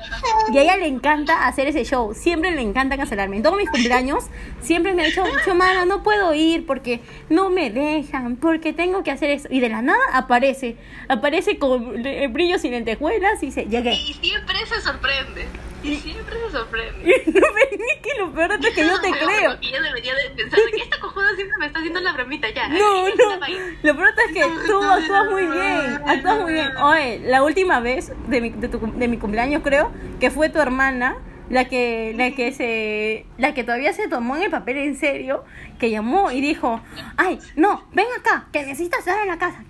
[0.53, 3.37] Y a ella le encanta hacer ese show, siempre le encanta cancelarme.
[3.37, 4.25] En todos mis cumpleaños,
[4.63, 9.11] siempre me ha dicho, Chomara, no puedo ir porque no me dejan, porque tengo que
[9.11, 9.49] hacer eso.
[9.51, 10.77] Y de la nada aparece,
[11.09, 13.95] aparece con brillos y lentejuelas y dice, llegué.
[13.95, 15.47] Y siempre se sorprende.
[15.83, 17.23] Y siempre se sorprende.
[17.27, 19.59] no me que lo peor es que yo te creo.
[19.61, 22.49] Y yo debería de pensar de que esta cojuda siempre me está haciendo la bromita
[22.51, 22.69] ya.
[22.69, 23.47] No, no.
[23.83, 26.03] Lo peor es que tú actúas muy bien.
[26.07, 26.77] Actúas muy bien.
[26.77, 30.61] Oye, la última vez de mi, de, tu, de mi cumpleaños creo que fue tu
[30.61, 31.17] hermana
[31.53, 35.45] la que la que se la que todavía se tomó en el papel en serio
[35.79, 36.81] que llamó y dijo
[37.19, 39.63] ay no ven acá que necesitas estar en la casa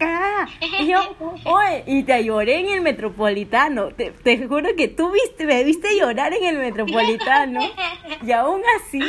[0.78, 1.00] y yo
[1.44, 5.98] oye y te lloré en el metropolitano te, te juro que tú viste me viste
[5.98, 7.60] llorar en el metropolitano
[8.24, 9.02] y aún así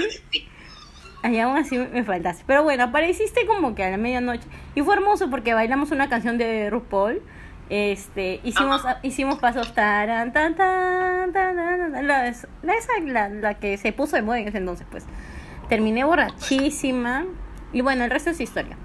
[1.31, 4.95] y aún así me faltaste pero bueno apareciste como que a la medianoche y fue
[4.95, 7.21] hermoso porque bailamos una canción de RuPaul
[7.69, 12.47] este, hicimos, hicimos pasos taran, tan, tan, tan, tan, la, esa,
[13.05, 15.05] la, la que se puso de moda en ese entonces, pues.
[15.69, 17.25] Terminé borrachísima.
[17.71, 18.77] Y bueno, el resto es historia.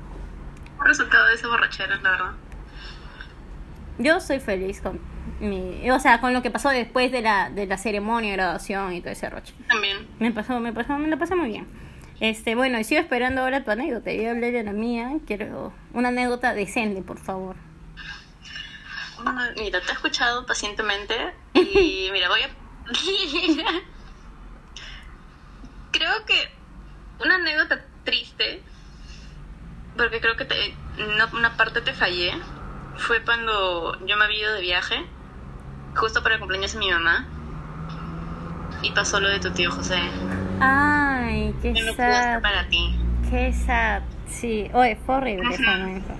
[0.80, 2.32] ¿Qué resultado de ese borrachera, la verdad?
[3.98, 5.00] Yo soy feliz con
[5.40, 8.92] mi, o sea, con lo que pasó después de la, de la ceremonia de graduación
[8.92, 9.54] y todo ese roche.
[9.68, 10.06] También.
[10.20, 11.66] Me pasó, me pasó, me lo pasé muy bien.
[12.20, 14.12] Este, bueno, y sigo esperando ahora tu anécdota.
[14.12, 15.10] Yo hablé de la mía.
[15.26, 17.67] Quiero una anécdota decente, por favor
[19.56, 22.50] mira, te he escuchado pacientemente y mira, voy a...
[25.92, 26.50] creo que
[27.24, 28.62] una anécdota triste,
[29.96, 30.74] porque creo que te,
[31.32, 32.32] una parte te fallé,
[32.96, 35.06] fue cuando yo me había ido de viaje,
[35.94, 37.26] justo para el cumpleaños de mi mamá,
[38.82, 39.98] y pasó lo de tu tío José.
[40.60, 42.40] Ay, qué sad.
[42.42, 42.96] para ti.
[43.28, 44.02] Qué sad.
[44.28, 46.14] Sí, oye, fue horrible ese momento.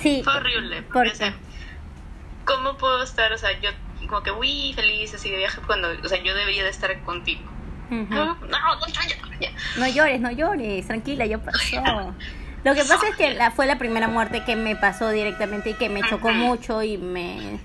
[0.00, 0.22] Sí.
[0.24, 0.82] Fue horrible.
[0.82, 1.34] ¿Por porque, sea,
[2.56, 3.70] ¿Cómo puedo estar, o sea, yo
[4.08, 7.42] como que muy feliz así de viaje cuando, o sea, yo debería de estar contigo?
[7.90, 8.06] Ujú.
[8.14, 8.86] No, no, no,
[9.40, 9.50] ya.
[9.76, 11.82] No llores, no llores, tranquila, ya pasó.
[12.62, 15.74] Lo que pasa es que la, fue la primera muerte que me pasó directamente y
[15.74, 17.58] que me chocó mucho y me,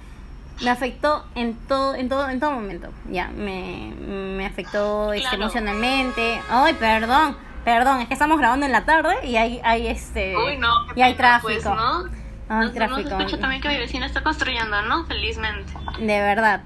[0.61, 2.89] me afectó en todo, en todo, en todo momento.
[3.09, 5.43] Ya, me, me afectó este, Claro.
[5.43, 6.41] emocionalmente.
[6.49, 10.57] Ay, perdón, perdón, es que estamos grabando en la tarde y hay, hay este Uy,
[10.57, 10.69] no.
[10.95, 11.53] y hay pena, tráfico.
[11.53, 12.24] Pues, ¿no?
[12.47, 13.09] Hay No, tráfico.
[13.09, 15.05] No, escucho también que mi vecino está construyendo, ¿no?
[15.05, 15.73] Felizmente.
[15.99, 16.61] De verdad,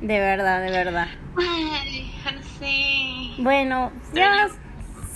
[0.00, 1.08] de verdad, de verdad.
[1.38, 3.42] Ay, no sé.
[3.42, 4.48] Bueno, ya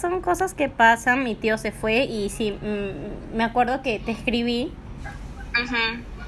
[0.01, 1.23] son cosas que pasan.
[1.25, 4.73] Mi tío se fue y sí, mm, me acuerdo que te escribí
[5.63, 5.77] Ujú.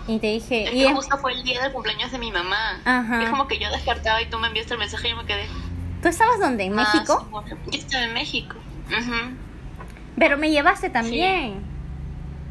[0.09, 0.65] y te dije.
[0.65, 2.81] Es y que es- justo fue el día del cumpleaños de mi mamá.
[2.85, 3.23] Ajá.
[3.23, 5.47] Es como que yo despertaba y tú me enviaste el mensaje y yo me quedé.
[6.03, 6.65] ¿Tú estabas donde?
[6.65, 7.21] ¿En ah, México?
[7.21, 8.57] sí, bueno, Yo estaba en México.
[8.89, 9.37] Ujú.
[10.19, 11.72] Pero me llevaste también.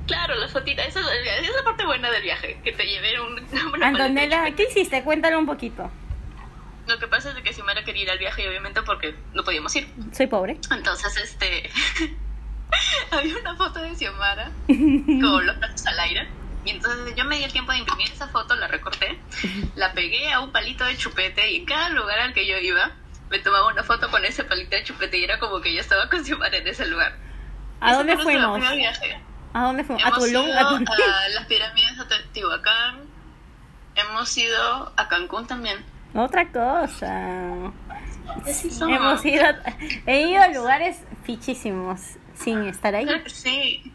[0.08, 0.88] Claro, las fotitas.
[0.88, 2.60] Esa, es la parte buena del viaje.
[2.64, 3.40] Que te llevé un,
[3.74, 5.04] una Antonella, ¿qué hiciste?
[5.04, 5.90] Cuéntalo un poquito.
[6.88, 9.76] Lo que pasa es que Xiomara quería ir al viaje y obviamente porque no podíamos
[9.76, 9.88] ir.
[10.12, 10.58] Soy pobre.
[10.72, 11.70] Entonces, este.
[13.12, 16.28] había una foto de Xiomara con los brazos al aire.
[16.66, 19.18] Y entonces yo me di el tiempo de imprimir esa foto, la recorté,
[19.76, 22.92] la pegué a un palito de chupete y en cada lugar al que yo iba
[23.32, 26.08] me tomaba una foto con ese palito de chupete y era como que yo estaba
[26.08, 27.16] con Xiomara en ese lugar.
[27.80, 28.60] ¿A Ese dónde fuimos?
[28.76, 29.20] viaje.
[29.54, 30.04] ¿A dónde fuimos?
[30.06, 30.48] ¿A Tulum?
[30.48, 30.86] ido ¿A Tulum?
[30.88, 33.00] a las pirámides de Teotihuacán.
[33.96, 35.78] Hemos ido a Cancún también.
[36.14, 37.72] Otra cosa.
[38.46, 38.70] Sí.
[38.82, 39.44] Hemos ido,
[40.06, 42.00] he ido a lugares fichísimos
[42.36, 43.06] sin estar ahí.
[43.06, 43.92] Que sí.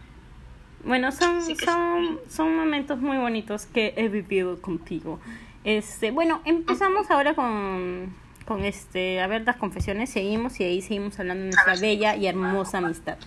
[0.84, 5.20] Bueno, son, Sí son, son momentos muy bonitos que he vivido contigo.
[5.64, 8.14] Este, bueno, empezamos ahora con,
[8.46, 12.26] con este, a ver las confesiones, seguimos y ahí seguimos hablando de nuestra bella y
[12.26, 13.18] hermosa amistad.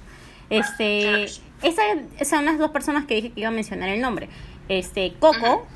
[0.49, 1.25] Este,
[1.61, 4.29] esas son las dos personas que dije que iba a mencionar el nombre.
[4.67, 5.67] Este, Coco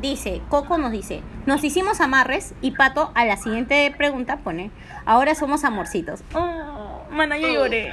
[0.00, 4.70] dice, Coco nos dice, nos hicimos amarres y Pato a la siguiente pregunta pone,
[5.04, 6.22] ahora somos amorcitos.
[6.34, 7.92] Oh, mana, yo lloré,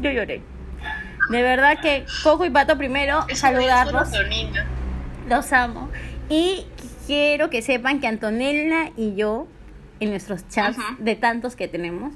[0.00, 0.42] yo lloré.
[1.30, 4.10] De verdad que Coco y Pato primero Eso saludarlos,
[5.28, 5.88] los amo.
[6.28, 6.66] Y
[7.06, 9.46] quiero que sepan que Antonella y yo,
[10.00, 12.14] en nuestros chats de tantos que tenemos,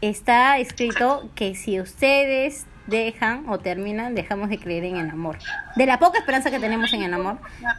[0.00, 5.38] está escrito que si ustedes dejan o terminan, dejamos de creer en el amor.
[5.74, 7.38] De la poca esperanza que tenemos en el amor,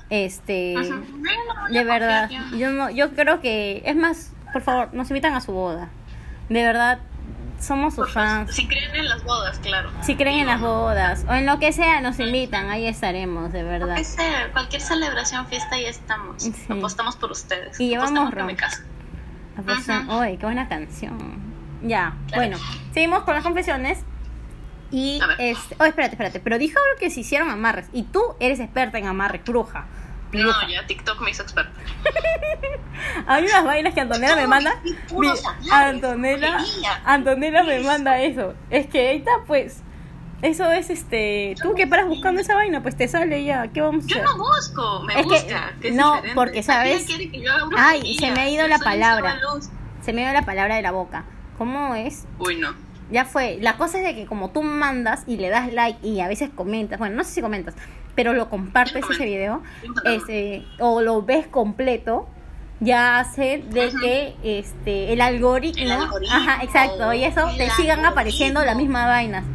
[0.10, 0.76] este,
[1.70, 2.72] de verdad, yo.
[2.72, 5.90] no, yo creo que es más, por favor, nos invitan a su boda.
[6.50, 7.00] De verdad,
[7.60, 8.54] somos sus fans.
[8.54, 9.92] Si creen en las bodas, claro.
[10.02, 13.64] Si creen en las bodas o en lo que sea, nos invitan, ahí estaremos, de
[13.64, 13.96] Lo verdad.
[13.96, 16.44] que sea, cualquier celebración, fiesta, ahí estamos.
[16.44, 16.54] Sí.
[16.70, 17.80] Apostamos por ustedes.
[17.80, 18.50] Y llevamos ron.
[18.50, 21.47] Uy, qué buena canción.
[21.84, 22.42] Ya, Claro.
[22.42, 22.58] bueno,
[22.94, 24.00] seguimos con las confesiones.
[24.90, 27.88] Y, este, oh, espérate, espérate, pero dijo algo que se hicieron amarres.
[27.94, 29.86] Y tú eres experta en amarres, bruja.
[30.32, 30.64] bruja.
[30.64, 31.72] No, ya TikTok me hizo experta.
[33.28, 34.80] Hay unas vainas que Antonella me manda.
[34.84, 35.28] Mi-
[35.72, 36.58] Antonella.
[37.06, 38.54] Antonella me manda eso.
[38.70, 39.82] Es que está, pues.
[40.42, 41.56] Eso es este.
[41.62, 43.68] Tú que paras buscando esa vaina, pues te sale ya.
[43.70, 44.26] ¿Qué vamos a Yo hacer?
[44.26, 45.74] no busco, me Es que- gusta.
[45.82, 46.36] que es no, diferente.
[46.36, 47.10] porque, ¿sabes?
[47.10, 49.40] Ella que yo Ay, se me ha ido Yo la palabra.
[50.02, 51.26] Se me dio la palabra de la boca.
[51.58, 52.26] ¿Cómo es?
[52.40, 52.70] Uy, no.
[53.10, 53.58] Ya fue.
[53.62, 56.50] La cosa es de que como tú mandas y le das like y a veces
[56.54, 57.74] comentas, bueno, no sé si comentas,
[58.16, 59.62] pero lo compartes ese video,
[60.04, 62.28] este, o lo ves completo,
[62.80, 68.00] ya hace de que este el algoritmo, El algoritmo, ajá, exacto, y eso te sigan
[68.00, 68.08] algoritmo.
[68.08, 69.46] apareciendo las mismas vainas.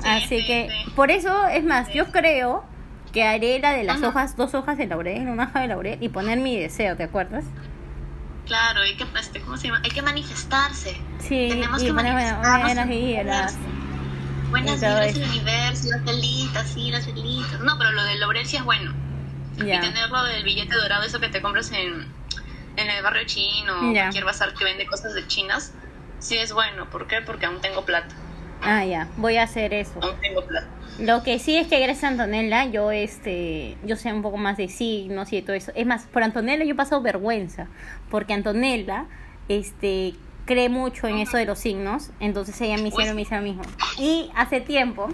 [0.00, 2.64] Sí, Así sí, que por eso es más, yo creo
[3.12, 4.08] que haré la de las Ajá.
[4.08, 7.44] hojas, dos hojas de laurel, una hoja de laurel y poner mi deseo, ¿te acuerdas?
[8.46, 9.80] Claro, hay que, este, ¿cómo se llama?
[9.84, 10.96] Hay que manifestarse.
[11.18, 13.54] Sí, Tenemos que manifestarnos buenas en vibras.
[14.50, 17.60] Buenas vibras del universo, las velitas, sí, las velitas.
[17.60, 18.92] No, pero lo del laurel sí es bueno.
[19.56, 22.06] Y tenerlo del billete dorado, eso que te compras en,
[22.76, 24.02] en el barrio chino, o Ya.
[24.02, 25.72] cualquier bazar que vende cosas de chinas,
[26.20, 26.88] sí es bueno.
[26.90, 27.22] ¿Por qué?
[27.22, 28.14] Porque aún tengo plata.
[28.66, 29.98] Ah, ya, voy a hacer eso.
[30.02, 30.66] Aún tengo plata.
[30.98, 34.56] Lo que sí es que gracias a Antonella yo este yo sé un poco más
[34.56, 35.70] de signos y de todo eso.
[35.74, 37.68] Es más, por Antonella yo he pasado vergüenza,
[38.10, 39.04] porque Antonella
[39.48, 40.14] este
[40.46, 43.62] cree mucho en eso de los signos, entonces ella me hicieron, me hizo lo mismo.
[43.98, 45.08] Y hace tiempo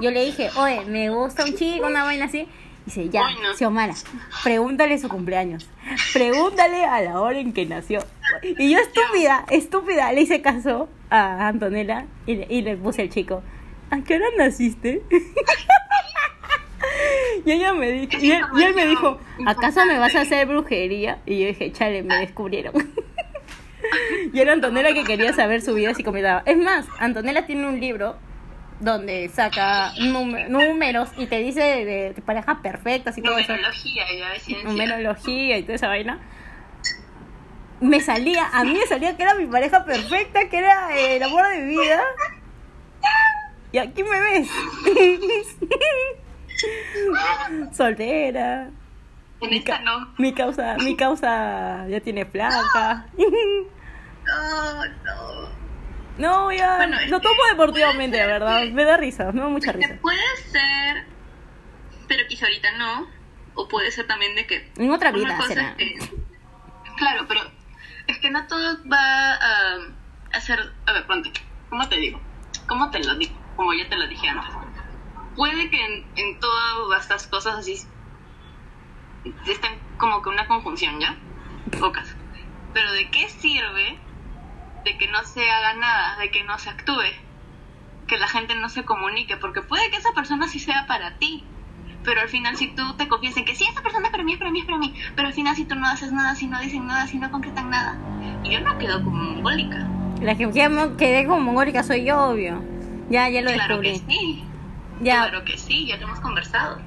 [0.00, 2.48] yo le dije, "Oye, me gusta un chico, una vaina así."
[2.86, 3.54] Dice, "Ya, Ay, no.
[3.54, 3.94] Xiomara,
[4.42, 5.68] pregúntale su cumpleaños.
[6.12, 8.00] Pregúntale a la hora en que nació."
[8.42, 13.10] Y yo estúpida, estúpida, le hice caso a Antonella y le, y le puse al
[13.10, 13.42] chico.
[13.90, 15.02] ¿A qué hora naciste?
[17.44, 20.46] y ella me dijo, y él, y él me dijo, ¿acaso me vas a hacer
[20.46, 21.18] brujería?
[21.26, 22.72] Y yo dije, chale, me descubrieron.
[24.32, 26.42] y era Antonella que quería saber su vida si comentaba.
[26.46, 28.16] Es más, Antonella tiene un libro
[28.80, 33.52] donde saca núme- números y te dice de, de parejas perfectas y todo eso.
[33.52, 34.68] Numerología, ya de ciencia.
[34.70, 36.18] Numerología y toda esa vaina.
[37.80, 41.46] Me salía, a mí me salía que era mi pareja perfecta, que era el amor
[41.48, 42.02] de mi vida.
[43.72, 44.48] Y aquí me ves.
[47.76, 48.70] Soltera.
[49.40, 50.14] En Mi, esta ca- no.
[50.16, 53.06] mi causa, mi causa ya tiene placa.
[54.26, 55.48] No, no.
[56.18, 56.76] No, ya.
[56.76, 58.64] Bueno, lo tomo deportivamente, la verdad.
[58.72, 59.96] Me da risa, me da mucha risa.
[60.00, 60.18] puede
[60.50, 61.04] ser,
[62.08, 63.06] pero quizá ahorita no.
[63.54, 64.70] O puede ser también de que.
[64.76, 65.76] En otra vida será.
[65.76, 65.98] que-
[66.96, 67.40] claro, pero
[68.06, 69.76] es que no todo va a,
[70.32, 70.72] a ser.
[70.86, 71.30] A ver, pronto.
[71.70, 72.20] ¿Cómo te digo?
[72.66, 73.34] ¿Cómo te lo digo?
[73.56, 74.50] Como ya te lo dije antes.
[75.36, 77.76] Puede que en, en todas estas cosas así
[79.46, 81.16] estén como que una conjunción, ¿ya?
[81.78, 82.14] Pocas.
[82.72, 83.98] Pero ¿de qué sirve
[84.86, 87.02] de que no se haga nada, de que no se actúe?
[88.06, 91.42] que la gente no se comunique, porque puede que esa persona sí sea para ti,
[92.04, 94.34] pero al final si tú te confías en que sí, esa persona es para mí,
[94.34, 96.46] es para mí, es para mí, pero al final si tú no haces nada, si
[96.46, 97.96] no dicen nada, si no concretan nada,
[98.44, 99.88] y yo no quedo como mongólica.
[100.22, 102.62] La que quedé- como mongólica soy yo, obvio.
[103.10, 104.14] Ya, ya lo Claro que descubrí.
[104.14, 104.44] sí,
[105.00, 106.78] Ya, claro que sí, ya lo hemos conversado.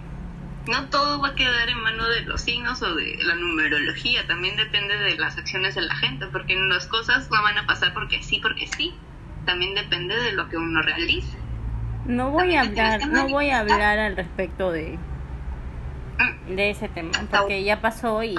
[0.70, 4.56] No todo va a quedar en mano de los signos o de la numerología, también
[4.56, 8.22] depende de las acciones de la gente, porque las cosas no van a pasar porque
[8.24, 8.94] sí, porque sí.
[9.46, 11.38] También depende de lo que uno realice.
[12.06, 14.98] no voy a También hablar, no voy a hablar al respecto de,
[16.20, 18.36] Mm, de ese tema, porque ya pasó y...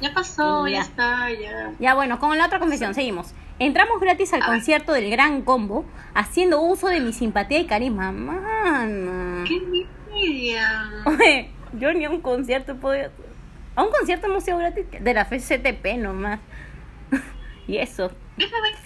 [0.00, 0.74] Ya pasó, Ya.
[0.74, 1.72] ya está, ya.
[1.80, 3.34] Ya bueno, con la otra confesión, seguimos.
[3.58, 4.54] Entramos gratis al A ver.
[4.56, 8.12] concierto del Gran Combo, haciendo uso de mi simpatía y carisma.
[8.12, 9.44] Mana.
[9.48, 9.86] ¡Qué!
[11.04, 13.10] Oye, yo ni a un concierto he podido...
[13.74, 16.40] A un concierto hemos ido gratis de la FCTP nomás.
[17.68, 18.10] y eso.
[18.36, 18.78] Déjame ver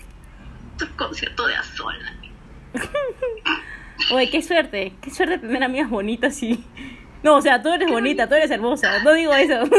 [0.76, 2.12] tu concierto de Azola.
[4.12, 4.94] Oye, qué suerte.
[5.00, 6.64] Qué suerte tener amigas bonitas y...
[7.22, 9.02] No, o sea, tú eres bonita, tú eres hermosa.
[9.02, 9.60] No digo eso.
[9.70, 9.76] No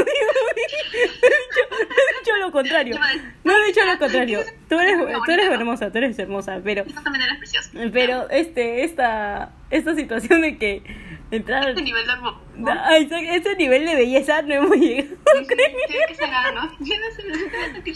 [1.98, 2.98] he dicho lo contrario.
[3.44, 4.40] No he dicho lo contrario.
[4.70, 6.84] Tú eres, tú eres hermosa, tú eres hermosa, pero...
[6.84, 7.70] Tú también eres preciosa.
[7.92, 10.84] Pero este, esta, esta situación de que
[11.32, 15.16] entrar Este nivel de ese, nivel de belleza no hemos llegado.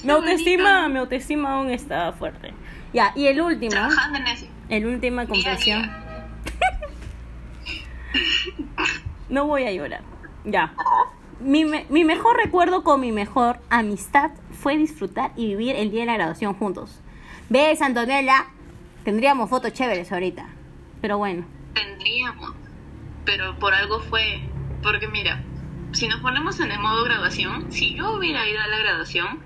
[0.03, 2.53] Mi autoestima, mi autoestima aún está fuerte.
[2.93, 4.45] Ya, y el último, Trabajando en eso.
[4.69, 5.91] el última confesión.
[9.29, 10.01] No voy a llorar.
[10.43, 10.73] Ya.
[11.39, 16.01] Mi, me- mi mejor recuerdo con mi mejor amistad fue disfrutar y vivir el día
[16.01, 17.01] de la graduación juntos.
[17.49, 18.45] ¿Ves, Antonella?
[19.03, 20.47] Tendríamos fotos chéveres ahorita.
[21.01, 21.45] Pero bueno.
[21.73, 22.53] Tendríamos.
[23.25, 24.41] Pero por algo fue.
[24.81, 25.43] Porque mira,
[25.91, 29.39] si nos ponemos en el modo graduación, si yo hubiera ido a la graduación,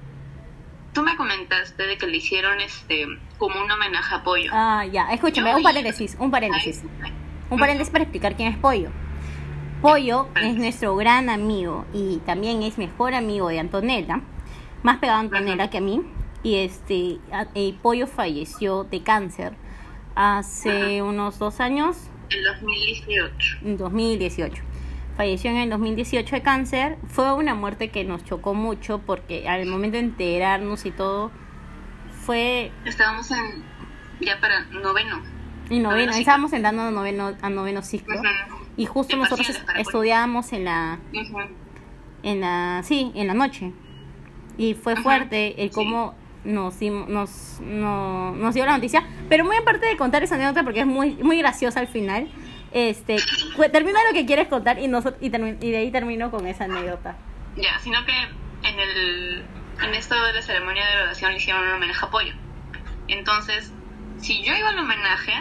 [0.94, 3.06] tú me comentaste de que le hicieron este
[3.38, 4.52] como un homenaje a Pollo.
[4.54, 5.12] Ah, ya.
[5.14, 6.84] Escúchame, Yo un paréntesis, un paréntesis.
[7.50, 8.90] Un paréntesis para explicar quién es Pollo.
[9.82, 14.22] Pollo es nuestro gran amigo y también es mejor amigo de Antonella,
[14.84, 16.02] más pegado a Antonella que a mí.
[16.44, 17.20] Y este
[17.82, 19.54] Pollo falleció de cáncer
[20.16, 23.58] hace unos dos años, En 2018.
[23.64, 24.64] en 2018.
[25.16, 26.98] Falleció en el 2018 de cáncer.
[27.08, 31.32] Fue una muerte que nos chocó mucho porque al momento de enterarnos y todo
[32.26, 33.64] fue Estábamos en
[34.22, 35.22] ya para noveno.
[35.70, 38.16] en noveno, Noveno estábamos entrando a noveno, a noveno ciclo.
[38.80, 41.00] Y justo nosotros estudiábamos en la
[42.24, 43.72] en la sí en la noche
[44.58, 45.76] y fue Ajá, fuerte el sí.
[45.76, 46.16] cómo
[46.46, 50.64] nos dimos- nos no- nos dio la noticia pero muy aparte de contar esa anécdota
[50.64, 52.30] porque es muy muy graciosa al final
[52.72, 53.18] este
[53.72, 57.16] termina lo que quieres contar y nosotros y, de ahí termino con esa anécdota
[57.58, 58.14] Ya, sino que
[58.70, 59.44] en el
[59.82, 62.34] en esto de la ceremonia de graduación le hicieron un homenaje a Pollo.
[63.08, 63.72] Entonces,
[64.18, 65.32] si yo iba al homenaje,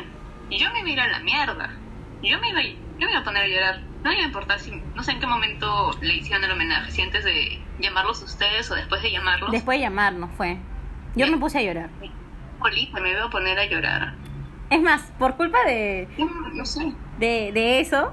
[0.50, 1.70] yo me iba a ir a la mierda.
[2.22, 3.80] Yo me iba, a- yo me iba a poner a llorar.
[4.02, 6.90] No me iba a importar si, no sé en qué momento le hicieron el homenaje,
[6.92, 9.50] si antes de llamarlos a ustedes o después de llamarlos.
[9.52, 10.56] después de llamarnos fue
[11.16, 11.90] yo me puse a llorar
[12.58, 14.14] Polita, me iba a poner a llorar.
[14.70, 16.92] es más por culpa de No, no sé.
[17.18, 18.12] de, de eso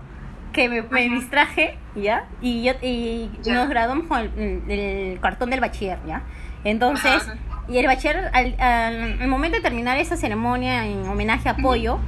[0.54, 3.56] que me, me distraje ya y yo y Ya.
[3.56, 6.21] nos graduamos con el, el cartón del bachiller ya
[6.63, 7.38] entonces Ajá.
[7.67, 12.00] y el bachiller al, al- al momento de terminar esa ceremonia en homenaje a Pollo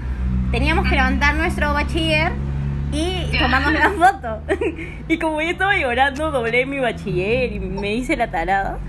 [0.51, 2.31] teníamos que levantar nuestro bachiller
[2.91, 3.39] y Ya.
[3.41, 4.41] tomarnos la foto
[5.07, 8.79] y como yo estaba llorando doblé mi bachiller y me hice la tarada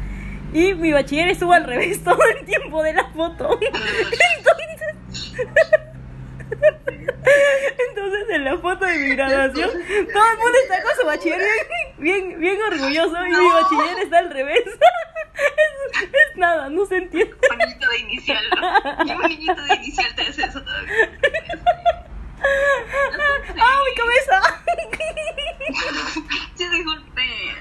[0.52, 4.68] y mi bachiller estuvo al revés todo el tiempo de la foto entonces
[7.88, 9.78] entonces en la foto de mi graduación, todo
[10.32, 11.38] el mundo está con su bachiller
[11.98, 14.62] bien, bien, bien orgulloso y mi bachiller está al revés.
[14.66, 17.34] Es, es nada, no se entiende.
[17.50, 19.04] Un niñito de inicial, ¿no?
[19.06, 21.10] Y un niñito de inicial te hace eso todavía.
[23.60, 24.40] ¡Ah, mi cabeza!
[26.58, 27.54] Yo te golpeé.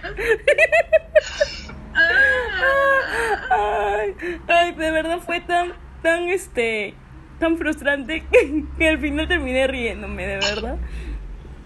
[4.47, 6.93] Ay, de verdad fue tan, tan este,
[7.39, 10.77] tan frustrante que, que al final terminé riéndome, de verdad.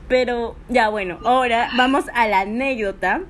[0.08, 3.22] Pero ya bueno, ahora vamos a la anécdota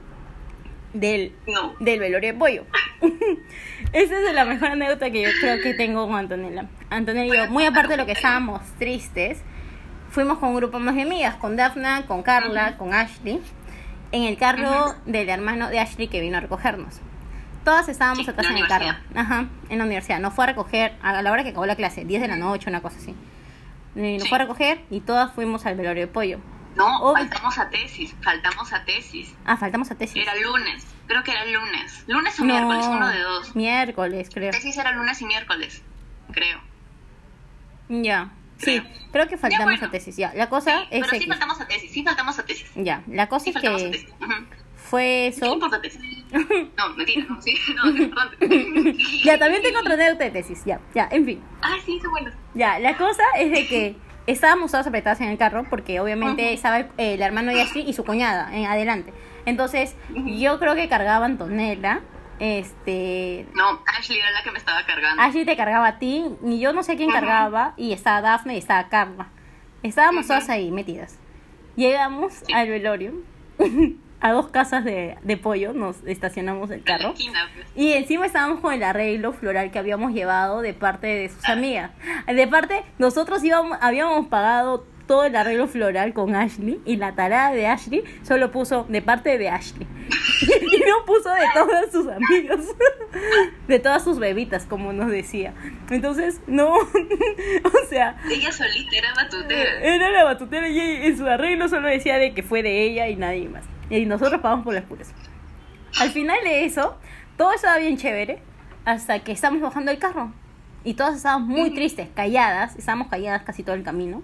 [0.94, 1.76] del, no.
[1.80, 2.66] del velorio de pollo.
[3.94, 6.66] Esa es la mejor anécdota que yo creo que tengo con Antonella.
[6.90, 9.44] Antonella y yo, muy aparte de lo que estábamos tristes,
[10.12, 13.42] fuimos con un grupo más de amigas, con Daphna, con Carla, con Ashley,
[14.12, 17.00] en el carro del hermano de Ashley que vino a recogernos.
[17.64, 18.96] Todas estábamos Sí, atrás en el carro.
[19.16, 20.20] Ajá, en la universidad.
[20.20, 22.70] Nos fue a recoger a la hora que acabó la clase, 10 de la noche,
[22.70, 23.16] una cosa así.
[23.96, 24.30] Nos Sí.
[24.30, 26.40] fue a recoger y todas fuimos al velorio de pollo.
[26.76, 27.14] No, Oh.
[27.14, 29.36] faltamos a tesis, faltamos a tesis.
[29.46, 30.16] Ah, faltamos a tesis.
[30.22, 32.04] Era lunes, creo que era lunes.
[32.08, 33.56] Lunes o No, miércoles, uno de dos.
[33.56, 34.52] Miércoles, creo.
[34.52, 35.84] Tesis era lunes y miércoles,
[36.32, 36.60] creo.
[37.90, 38.30] Ya.
[38.64, 38.82] Sí,
[39.12, 39.28] Creo.
[39.28, 39.86] que faltamos bueno.
[39.86, 40.16] a tesis.
[40.18, 42.72] Ya, la cosa Sí, es pero sí faltamos a tesis, sí faltamos a tesis.
[42.76, 44.08] Ya, la cosa Sí es que
[44.76, 45.54] fue ¿Qué eso.
[45.54, 46.02] importa tesis?
[46.78, 48.38] No, mentira, no, sí, no, importante.
[49.24, 50.64] Ya, también tengo otra anécdota de tesis.
[50.66, 51.42] Ya, ya, en fin.
[51.62, 52.34] Ah, sí, son buenos.
[52.54, 53.96] Ya, la cosa es de que
[54.28, 57.94] estábamos todas apretadas en el carro porque obviamente estaba el, el hermano de Ashley y
[57.94, 59.14] su cuñada en adelante.
[59.46, 59.96] Entonces,
[60.38, 62.02] yo creo que cargaba a Antonella.
[62.42, 63.46] Este.
[63.54, 65.22] No, Ashley era la que me estaba cargando.
[65.22, 68.58] Ashley te cargaba a ti, y yo no sé quién cargaba, y estaba Daphne y
[68.58, 69.28] estaba Carla.
[69.84, 71.20] Estábamos todas ahí metidas.
[71.76, 72.52] Llegamos Sí.
[72.52, 73.14] al velorio,
[74.22, 77.10] a dos casas de, de pollo, nos estacionamos el carro.
[77.12, 77.68] esquina, pues.
[77.76, 81.92] Y encima estábamos con el arreglo floral que habíamos llevado de parte de sus amigas.
[82.28, 87.52] De parte, nosotros íbamos, habíamos pagado todo el arreglo floral con Ashley y la tarada
[87.52, 89.86] de Ashley solo puso de parte de Ashley.
[90.42, 92.62] y no puso de todas sus amigas,
[93.68, 95.54] de todas sus bebitas, como nos decía.
[95.90, 99.82] Entonces, no, o sea, Ella solita era batutera.
[99.82, 103.18] era la batutera y en su arreglo solo decía de que fue de ella y
[103.18, 103.66] nadie más.
[103.90, 105.14] Y nosotros pagamos por las puras.
[106.00, 106.98] Al final de eso,
[107.36, 108.42] todo estaba bien chévere
[108.86, 110.32] hasta que estamos bajando el carro.
[110.84, 114.24] Y todas estábamos muy tristes, calladas, estábamos calladas casi todo el camino.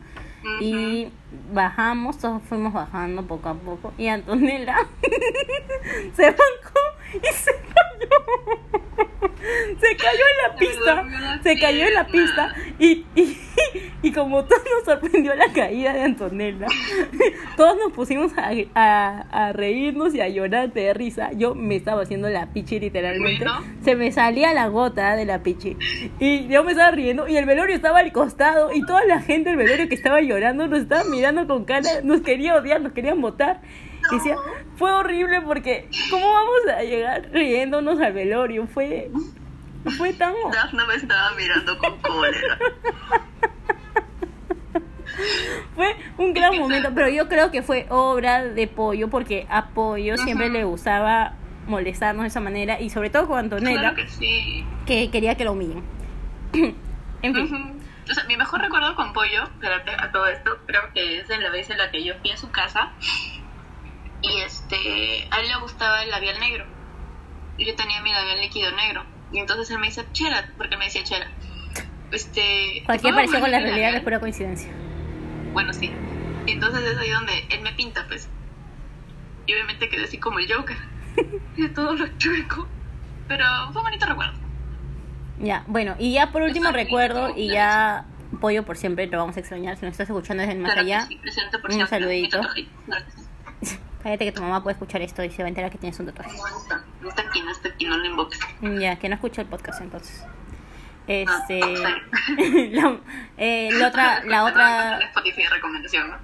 [0.62, 1.10] Y
[1.52, 3.94] bajamos, todos fuimos bajando poco a poco.
[3.98, 4.78] Y Antonella
[6.16, 6.80] se bajó
[7.16, 8.88] y se cayó.
[9.80, 11.42] Se cayó en la pista.
[11.44, 12.56] Se cayó en la pista.
[12.80, 13.40] Y, y,
[14.02, 16.68] y como todo nos sorprendió la caída de Antonella,
[17.58, 21.32] todos nos pusimos a, a, a reírnos y a llorar de risa.
[21.34, 23.44] Yo me estaba haciendo la pichi literalmente.
[23.44, 23.64] Bueno.
[23.84, 25.78] Se me salía la gota de la pichi.
[26.20, 29.50] Y yo me estaba riendo y el velorio estaba al costado y toda la gente
[29.50, 33.20] del velorio que estaba llorando nos estaba mirando con cara, nos quería odiar, nos querían
[33.20, 33.62] votar.
[34.12, 34.36] Y decía,
[34.76, 38.68] fue horrible porque ¿cómo vamos a llegar riéndonos al velorio?
[38.68, 39.10] Fue
[39.98, 42.60] fue tan Daphne me estaba mirando con cólera.
[45.76, 50.18] fue un gran momento, pero yo creo que fue obra de Pollo porque a Pollo
[50.18, 51.34] siempre le gustaba
[51.68, 54.66] molestarnos de esa manera y sobre todo con Antonella Claro que sí.
[54.86, 55.84] que quería que lo humillen.
[56.54, 57.56] en fin.
[57.56, 57.78] Ujú.
[58.10, 61.50] O sea, mi mejor recuerdo con Pollo, a todo esto, creo que es en la
[61.50, 62.94] vez en la que yo fui a su casa
[64.22, 66.66] y este, a él le gustaba el labial negro
[67.58, 70.86] y yo tenía mi labial líquido negro y entonces él me dice, Chera, porque me
[70.86, 71.28] decía Chera.
[72.12, 74.72] Este, Cualquier ¿puedo parecido con la realidad es pura coincidencia.
[75.58, 75.90] Bueno, sí.
[76.46, 78.30] Entonces es ahí donde él me pinta, pues.
[79.48, 80.78] Y obviamente quedé así como el Joker.
[81.58, 82.68] de todo lo chueco.
[83.28, 84.38] Pero fue un bonito recuerdo.
[85.40, 88.06] Ya, bueno, y ya por último recuerdo, y ya
[88.40, 89.78] Pollo por siempre lo vamos a extrañar.
[89.78, 92.40] Si nos estás escuchando desde el más Claro allá, sí, presente por un saludito.
[94.04, 96.06] cállate que tu mamá puede escuchar esto y se va a enterar que tienes un
[96.06, 96.38] tatuaje.
[96.38, 98.40] No está, no está aquí, no está aquí, no lo invoques.
[98.80, 100.24] Ya, que no escucha el podcast entonces.
[101.08, 101.14] Ah,
[101.48, 101.62] Este.
[102.38, 102.70] sí.
[102.72, 103.00] la,
[103.38, 104.24] eh, la otra.
[104.26, 105.00] La otra.
[105.00, 106.16] Spotify de recomendación, ¿no?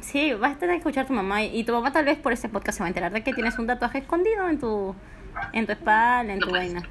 [0.00, 1.44] Sí, vas a tener que escuchar a tu mamá.
[1.44, 3.58] Y tu mamá tal vez por ese podcast se va a enterar de que tienes
[3.58, 4.94] un tatuaje escondido en tu.
[5.52, 6.82] En tu espalda, en No tu vaina.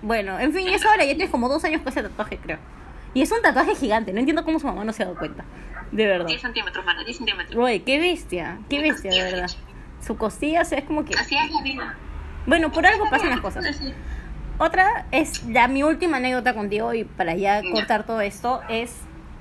[0.00, 2.58] Bueno, en fin, y eso ahora ya tienes como dos años con ese tatuaje, creo.
[3.14, 4.12] Y es un tatuaje gigante.
[4.12, 5.44] No entiendo cómo su mamá no se ha dado cuenta.
[5.90, 6.26] De verdad.
[6.26, 7.56] 10 centímetros, mano, 10 centímetros.
[7.56, 8.58] Uy, qué bestia.
[8.68, 9.50] Qué bestia, de verdad.
[10.06, 11.18] Su costilla, o sea, es como que.
[11.18, 11.94] Así es la vida.
[12.46, 13.64] Bueno, por algo pasan las cosas.
[14.58, 18.92] Otra es ya mi última anécdota contigo y para ya cortar todo esto es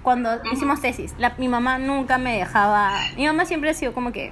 [0.04, 1.16] cuando hicimos tesis.
[1.18, 2.92] La, mi mamá nunca me dejaba.
[3.16, 4.32] Mi mamá siempre ha sido como que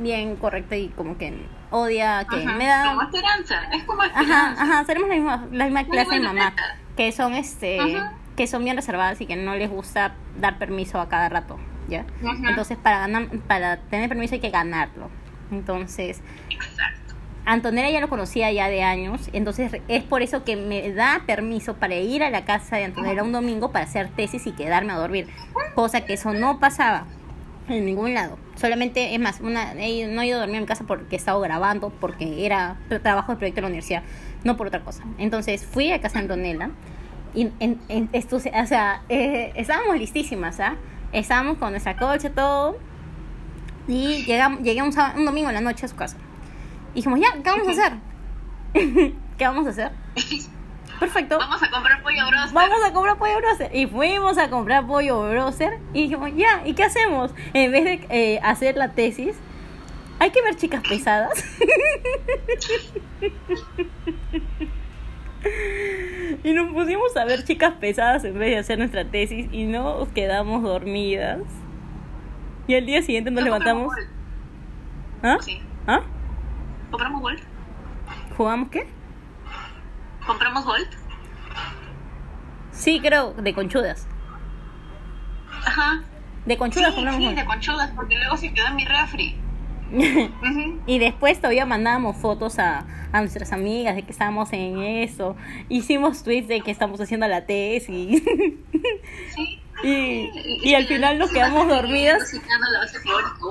[0.00, 2.84] bien correcta y como que odia que Ajá, me da.
[2.88, 4.62] Como esperanza, es como Ajá, esperanza.
[4.62, 6.54] ajá, seremos la misma, la misma clase de mamá.
[6.96, 7.80] Que son este.
[7.80, 8.12] Ajá.
[8.36, 11.58] Que son bien reservadas y que no les gusta dar permiso a cada rato.
[11.88, 12.04] ¿Ya?
[12.22, 12.50] Ajá.
[12.50, 15.08] Entonces, para ganar, para tener permiso hay que ganarlo.
[15.50, 16.20] Entonces,
[16.50, 17.05] Exacto.
[17.46, 21.74] Antonella ya lo conocía ya de años, entonces es por eso que me da permiso
[21.76, 24.96] para ir a la casa de Antonella un domingo para hacer tesis y quedarme a
[24.96, 25.28] dormir,
[25.74, 27.06] cosa que eso no pasaba.
[27.68, 28.38] En ningún lado.
[28.54, 32.46] Solamente, es más, no he ido a dormir en casa porque he estado grabando, porque
[32.46, 34.02] era tra- trabajo de proyecto de la universidad,
[34.44, 35.02] no por otra cosa.
[35.18, 36.70] Entonces fui a casa de Antonella
[37.34, 37.80] y en,
[38.30, 40.76] o sea, eh, estábamos listísimas, ¿ah?
[41.12, 42.76] Estábamos con nuestra coche, todo.
[43.88, 46.16] Y llegamos, llegué un, un domingo en la noche a su casa.
[46.96, 47.92] Y dijimos, ya, ¿qué vamos a hacer?
[49.36, 49.92] ¿Qué vamos a hacer?
[50.98, 51.36] Perfecto.
[51.38, 52.54] Vamos a comprar pollo broster.
[52.54, 53.76] Vamos a comprar pollo broster.
[53.76, 55.78] Y fuimos a comprar pollo broster.
[55.92, 57.32] Y dijimos, ya, ¿y qué hacemos?
[57.52, 59.36] En vez de eh, hacer la tesis,
[60.20, 61.44] hay que ver chicas pesadas.
[66.44, 69.48] y nos pusimos a ver chicas pesadas en vez de hacer nuestra tesis.
[69.52, 71.42] Y nos quedamos dormidas.
[72.68, 73.94] Y al día siguiente nos No levantamos.
[75.22, 75.36] ¿Ah?
[75.42, 75.60] Sí.
[75.86, 76.00] ¿Ah?
[76.90, 77.40] ¿Compramos Volt?
[78.36, 78.86] ¿Jugamos qué?
[80.26, 80.88] ¿Compramos Volt?
[82.72, 84.06] Sí, creo, de conchudas.
[85.64, 86.02] Ajá.
[86.44, 87.22] De Sí, conchudas compramos.
[87.22, 89.36] sí, de conchudas, porque luego se quedó en mi refri.
[90.86, 95.36] Y después todavía mandábamos fotos a, a nuestras amigas de que estábamos en eso.
[95.68, 98.22] Hicimos tweets de que estamos haciendo la tesis.
[99.34, 99.60] Sí.
[99.82, 100.30] Y,
[100.62, 102.32] y al final nos quedamos dormidas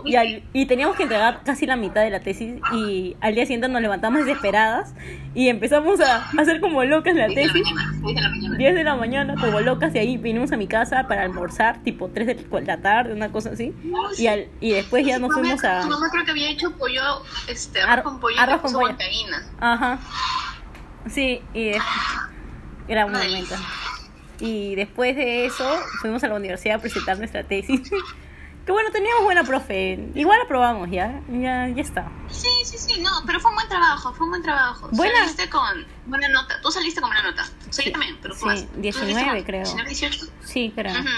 [0.06, 2.56] y, al- y teníamos que entregar casi la mitad de la tesis.
[2.74, 4.94] Y al día siguiente nos levantamos desesperadas
[5.34, 7.54] y empezamos a hacer como locas la tesis.
[7.54, 8.58] mañana, seis de la mañana.
[8.58, 12.10] 10 de la mañana, como locas, y ahí vinimos a mi casa para almorzar, tipo
[12.10, 13.74] 3 de la tarde, una cosa así.
[14.18, 15.82] Y, al, y después ya nos fuimos a.
[15.82, 17.02] Tu mamá creo que había hecho pollo,
[17.48, 18.72] este, arroz Ar- con pollo, arroz con.
[19.60, 20.00] Ajá.
[21.10, 21.72] Sí, y
[22.88, 23.56] era un momento.
[24.40, 25.68] Y después de eso
[26.02, 27.82] fuimos a la universidad a presentar nuestra tesis.
[28.66, 30.00] que bueno, teníamos buena profe.
[30.16, 31.22] Igual aprobamos ya.
[31.30, 32.10] Ya, ya está.
[32.30, 34.90] Sí, sí, sí, no, pero fue un buen trabajo, fue un buen trabajo.
[34.92, 35.16] Buena.
[35.20, 36.60] Saliste con buena nota.
[36.62, 37.46] Tú saliste con buena nota.
[37.70, 38.66] Sí, yo también, pero tú sí, más.
[38.66, 39.62] Tú 19 saliste con creo.
[39.64, 40.26] 19, 18.
[40.44, 40.92] Sí, creo.
[40.94, 41.10] Ujú.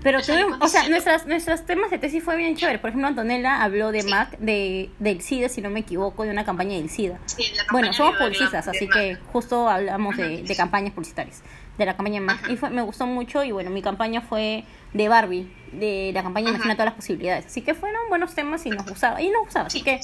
[0.00, 0.90] Pero Yo salí tuvimos, o sea, 17.
[0.90, 2.78] nuestras, nuestros temas de tesis fue bien chévere.
[2.78, 4.08] Por ejemplo, Antonella habló de Sí.
[4.08, 7.18] Mac, de, del SIDA, si no me equivoco, de una campaña del SIDA.
[7.26, 10.92] Sí, la Bueno, campaña somos de- de- publicistas, así que justo hablamos de, de campañas
[10.92, 11.42] publicitarias,
[11.78, 12.20] de la campaña.
[12.26, 12.50] Ajá.
[12.52, 16.50] Y fue, me gustó mucho y bueno, mi campaña fue de Barbie, de la campaña
[16.50, 17.46] Imagina todas las posibilidades.
[17.46, 19.22] Así que fueron buenos temas y nos gustaba.
[19.22, 20.00] Y nos gustaba, así Sí, que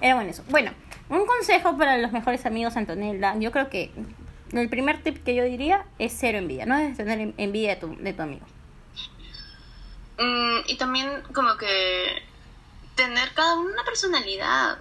[0.00, 0.42] era bueno eso.
[0.48, 0.72] Bueno,
[1.10, 3.36] un consejo para los mejores amigos, Antonella.
[3.38, 3.90] Yo creo que
[4.52, 6.64] el primer tip que yo diría es cero envidia.
[6.66, 8.46] No debes tener en- envidia de tu, de tu amigo.
[10.18, 12.22] Mm, y también como que
[12.94, 14.78] tener cada uno una personalidad.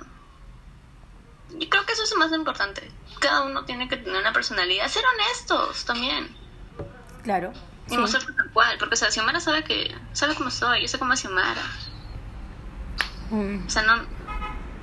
[1.59, 2.81] Yo creo que eso es lo más importante.
[3.19, 4.87] Cada uno tiene que tener una personalidad.
[4.87, 6.27] Ser honestos también.
[7.23, 7.51] Claro.
[7.89, 8.17] Y Sí.
[8.35, 8.77] tal cual.
[8.79, 10.81] Porque o sea, Xiomara sabe que sabe cómo soy.
[10.81, 11.61] Yo sé cómo es Xiomara.
[13.31, 14.01] Mm, O sea, no...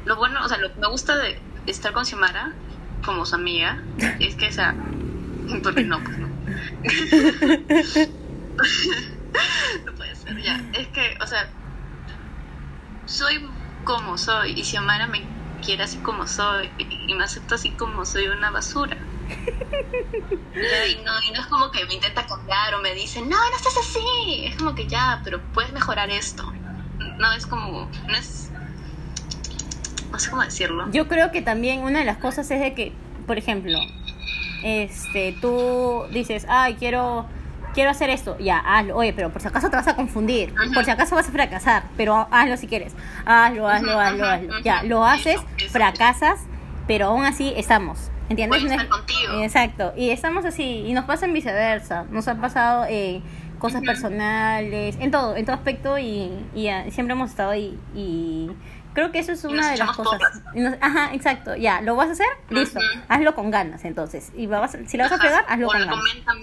[0.04, 2.52] Lo bueno, o sea, lo que me gusta de estar con Xiomara
[3.04, 3.82] como su amiga
[4.20, 4.74] es que, o sea...
[5.62, 6.28] Porque no, pues no.
[9.84, 10.60] no puede ser, ya.
[10.72, 11.48] Es que, o sea,
[13.06, 13.46] soy
[13.84, 15.22] como soy y Xiomara me
[15.64, 18.96] quiere así como soy y me acepta así como soy una basura.
[20.54, 23.56] Y no, y no es como que me intenta cambiar o me dice, no, no
[23.56, 24.44] estás así.
[24.44, 26.52] Es como que ya, pero puedes mejorar esto.
[27.18, 28.50] No es como, no es,
[30.12, 30.88] no sé cómo decirlo.
[30.92, 32.92] Yo creo que también una de las cosas es de que,
[33.26, 33.78] por ejemplo,
[34.62, 37.26] este, tú dices, ay, quiero,
[37.74, 40.84] quiero hacer esto, ya, hazlo, oye, pero por si acaso te vas a confundir, por
[40.84, 42.94] si acaso vas a fracasar, pero hazlo si quieres,
[43.26, 46.40] hazlo, hazlo, hazlo, hazlo, ya, lo haces, Eso, eso, fracasas,
[46.86, 48.62] pero aún así estamos, ¿entiendes?
[48.62, 49.42] Voy a estar es- contigo.
[49.42, 53.20] Exacto, y estamos así, y nos pasa en viceversa, nos ha pasado eh,
[53.58, 58.50] cosas personales, en todo, en todo aspecto, y, y, ah, siempre hemos estado ahí, y
[58.92, 60.20] creo que eso es una de las cosas.
[60.54, 62.26] nos- ajá, exacto, ya, ¿lo vas a hacer?
[62.50, 63.00] Listo, Ujú.
[63.08, 65.96] hazlo con ganas entonces, y vas, si lo vas a pegar, hazlo o con ganas.
[65.98, 66.40] comentan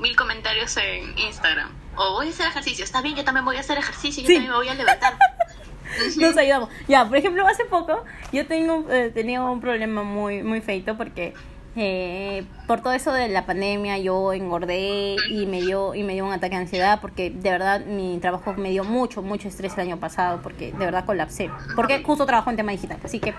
[0.00, 1.70] mil, comentarios en Instagram.
[1.96, 2.84] O voy a hacer ejercicio.
[2.84, 4.22] Está bien, yo también voy a hacer ejercicio.
[4.22, 4.34] Yo Sí.
[4.34, 5.16] también me voy a levantar.
[6.18, 6.68] Nos ayudamos.
[6.88, 11.34] Ya, por ejemplo, hace poco yo tengo eh, tenía un problema muy muy feito porque
[11.76, 16.24] eh, por todo eso de la pandemia yo engordé y me dio y me dio
[16.26, 19.80] un ataque de ansiedad porque de verdad mi trabajo me dio mucho mucho estrés el
[19.80, 23.34] año pasado porque de verdad colapsé porque justo trabajo en tema digital así que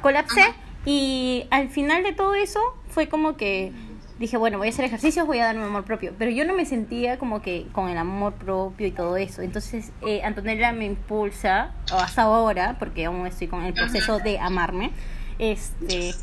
[0.00, 0.54] colapsé
[0.86, 3.72] y al final de todo eso fue como que
[4.18, 6.64] dije bueno voy a hacer ejercicios voy a darme amor propio pero yo no me
[6.66, 11.72] sentía como que con el amor propio y todo eso entonces eh, Antonella me impulsa
[11.92, 14.92] o hasta ahora porque aún estoy con el proceso de amarme
[15.38, 16.14] este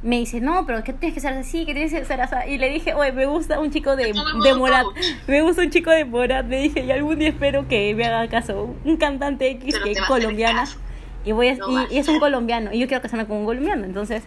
[0.00, 2.36] me dice, no, pero que tienes que ser así, que tienes que ser así.
[2.50, 4.14] Y le dije, oye, me gusta un chico de,
[4.44, 4.86] de Morat.
[5.26, 6.46] Me gusta un chico de Morat.
[6.46, 8.76] Le dije, y algún día espero que me haga caso.
[8.84, 10.66] Un cantante X Pero que colombiana.
[11.24, 12.72] Y, voy a- No y- y es un colombiano.
[12.72, 13.84] Y yo quiero casarme con un colombiano.
[13.86, 14.22] Entonces,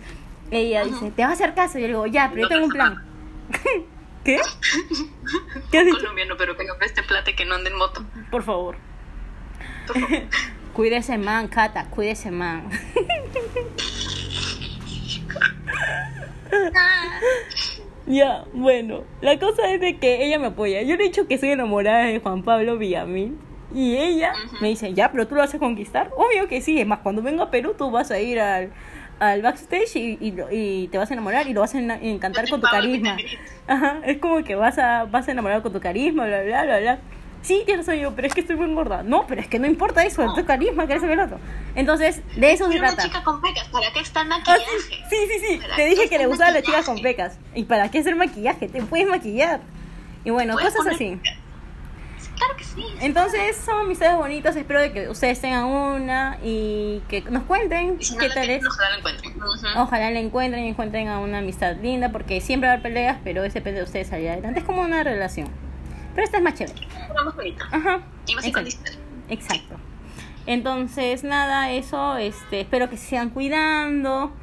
[0.51, 1.77] ella dice, ¿te va a hacer caso?
[1.77, 3.03] Y yo le digo, ya, pero yo No tengo un plan.
[4.23, 4.39] ¿Qué?
[5.71, 5.97] ¿Qué has dicho?
[5.97, 8.05] colombiano, pero que no preste plata y que no ande en moto.
[8.29, 8.75] Por favor.
[9.87, 10.21] por favor.
[10.73, 12.69] Cuídese, man, Cata, cuídese, man.
[18.07, 20.81] ya, bueno, la cosa es de que ella me apoya.
[20.81, 23.37] Yo le he dicho que soy enamorada de Juan Pablo Villamil.
[23.73, 26.11] Y ella me dice, ya, pero tú lo vas a conquistar.
[26.15, 28.71] Obvio que sí, es más, cuando venga a Perú tú vas a ir al,
[29.22, 32.49] al backstage y, y, y te vas a enamorar y lo vas a en- encantar
[32.49, 33.15] con tu carisma.
[33.67, 36.80] Ajá, es como que vas a, vas a enamorar con tu carisma, bla, bla, bla,
[36.80, 36.99] bla.
[37.43, 39.03] Sí, tienes razón yo, pero es que estoy muy gorda.
[39.03, 41.38] No, pero es que no importa eso, es tu carisma, que eres el otro.
[41.76, 43.03] Entonces, de eso se Pero una trata.
[43.07, 44.63] chica con pecas, ¿para qué está el Ah, maquillaje?
[44.89, 45.57] sí, sí, sí, sí.
[45.57, 47.38] ¿Para Te dije que le gustaban las chicas con pecas.
[47.55, 48.67] ¿Y para qué hacer maquillaje?
[48.69, 49.59] Te puedes maquillar.
[50.24, 51.19] Y bueno, cosas poner- así.
[52.41, 52.83] Claro que sí.
[53.01, 54.55] Entonces, son amistades bonitas.
[54.55, 58.45] Espero de que ustedes tengan una y que nos cuenten Y si no qué tal
[58.47, 58.67] tienen, es.
[58.67, 59.33] ojalá la encuentren.
[59.77, 63.17] Ojalá la encuentren y encuentren a una amistad linda, porque siempre va a haber peleas,
[63.23, 64.59] pero es depende de ustedes salir adelante.
[64.61, 65.49] Es como una relación.
[66.15, 66.87] Pero esta es más chévere.
[67.23, 67.63] Más bonita.
[67.71, 68.01] Ajá.
[68.25, 68.47] Y más Exacto.
[68.47, 68.93] incondicional.
[69.29, 69.75] Exacto.
[70.47, 74.33] Entonces, nada, eso, este, espero que se sigan cuidando.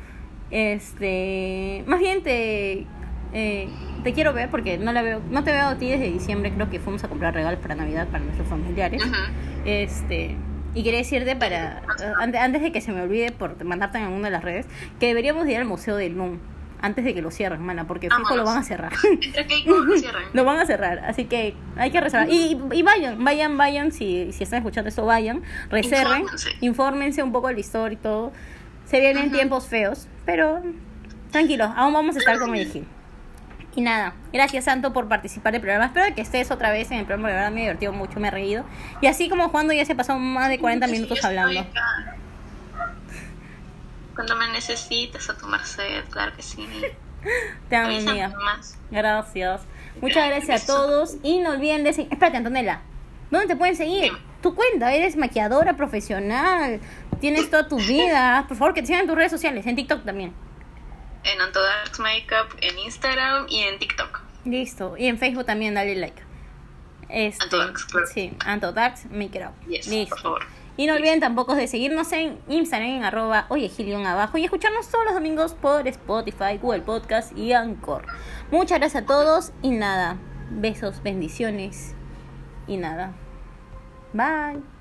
[0.52, 2.86] Este, más bien te
[3.32, 3.68] eh,
[4.08, 6.70] te quiero ver porque no la veo, no te veo a ti desde diciembre, creo
[6.70, 9.02] que fuimos a comprar regalos para Navidad para nuestros familiares.
[9.66, 10.34] Este,
[10.74, 14.28] y quería decirte para eh, antes, de que se me olvide por mandarte en alguna
[14.28, 14.64] de las redes
[14.98, 16.38] que deberíamos de ir al Museo del NUM
[16.80, 18.92] antes de que lo cierren, mana, porque fijo lo van a cerrar.
[19.22, 20.22] Entre que lo cierran.
[20.32, 22.30] Lo van a cerrar, así que hay que reservar.
[22.30, 26.50] Y, y vayan, vayan, vayan, si, si están escuchando esto, vayan, reserven, Infórmense.
[26.62, 28.32] infórmense un poco de la historia y todo.
[28.86, 29.34] Se vienen Ujú.
[29.36, 30.62] tiempos feos, pero
[31.30, 32.86] tranquilos, aún vamos a estar con Medellín.
[33.76, 35.86] Y nada, gracias Santo por participar del programa.
[35.86, 38.64] Espero que estés otra vez en el programa, verdad me divertido mucho, me he reído.
[39.00, 41.60] Y así como cuando ya se pasó más de 40 Sí, minutos hablando.
[41.60, 42.16] acá.
[44.14, 46.66] Cuando me necesites a tu merced, claro que sí.
[47.68, 48.32] Te amo, amiga.
[48.44, 48.76] más.
[48.90, 49.60] Gracias.
[50.00, 52.12] Muchas gracias a todos y no olviden de seguir.
[52.12, 52.80] Espérate, Antonella.
[53.30, 54.12] ¿Dónde te pueden seguir?
[54.42, 56.80] Tu cuenta, eres maquilladora profesional.
[57.20, 58.44] Tienes toda tu vida.
[58.48, 60.32] Por favor, que te sigan en tus redes sociales, en TikTok también.
[61.24, 64.20] En Antodarks Makeup, en Instagram y en TikTok.
[64.44, 64.96] Listo.
[64.96, 66.22] Y en Facebook también, dale like.
[67.08, 68.06] Este, Antodarks, claro.
[68.06, 69.68] Sí, Antodarks Make It Up.
[69.68, 70.14] Yes, Listo.
[70.14, 70.42] por favor.
[70.76, 74.88] Y no olviden tampoco de seguirnos en Instagram en arroba oye Gilion abajo y escucharnos
[74.88, 78.06] todos los domingos por Spotify, Google Podcast y Anchor.
[78.52, 80.18] Muchas gracias a todos y nada,
[80.50, 81.94] besos, bendiciones
[82.68, 83.12] y nada.
[84.12, 84.77] Bye.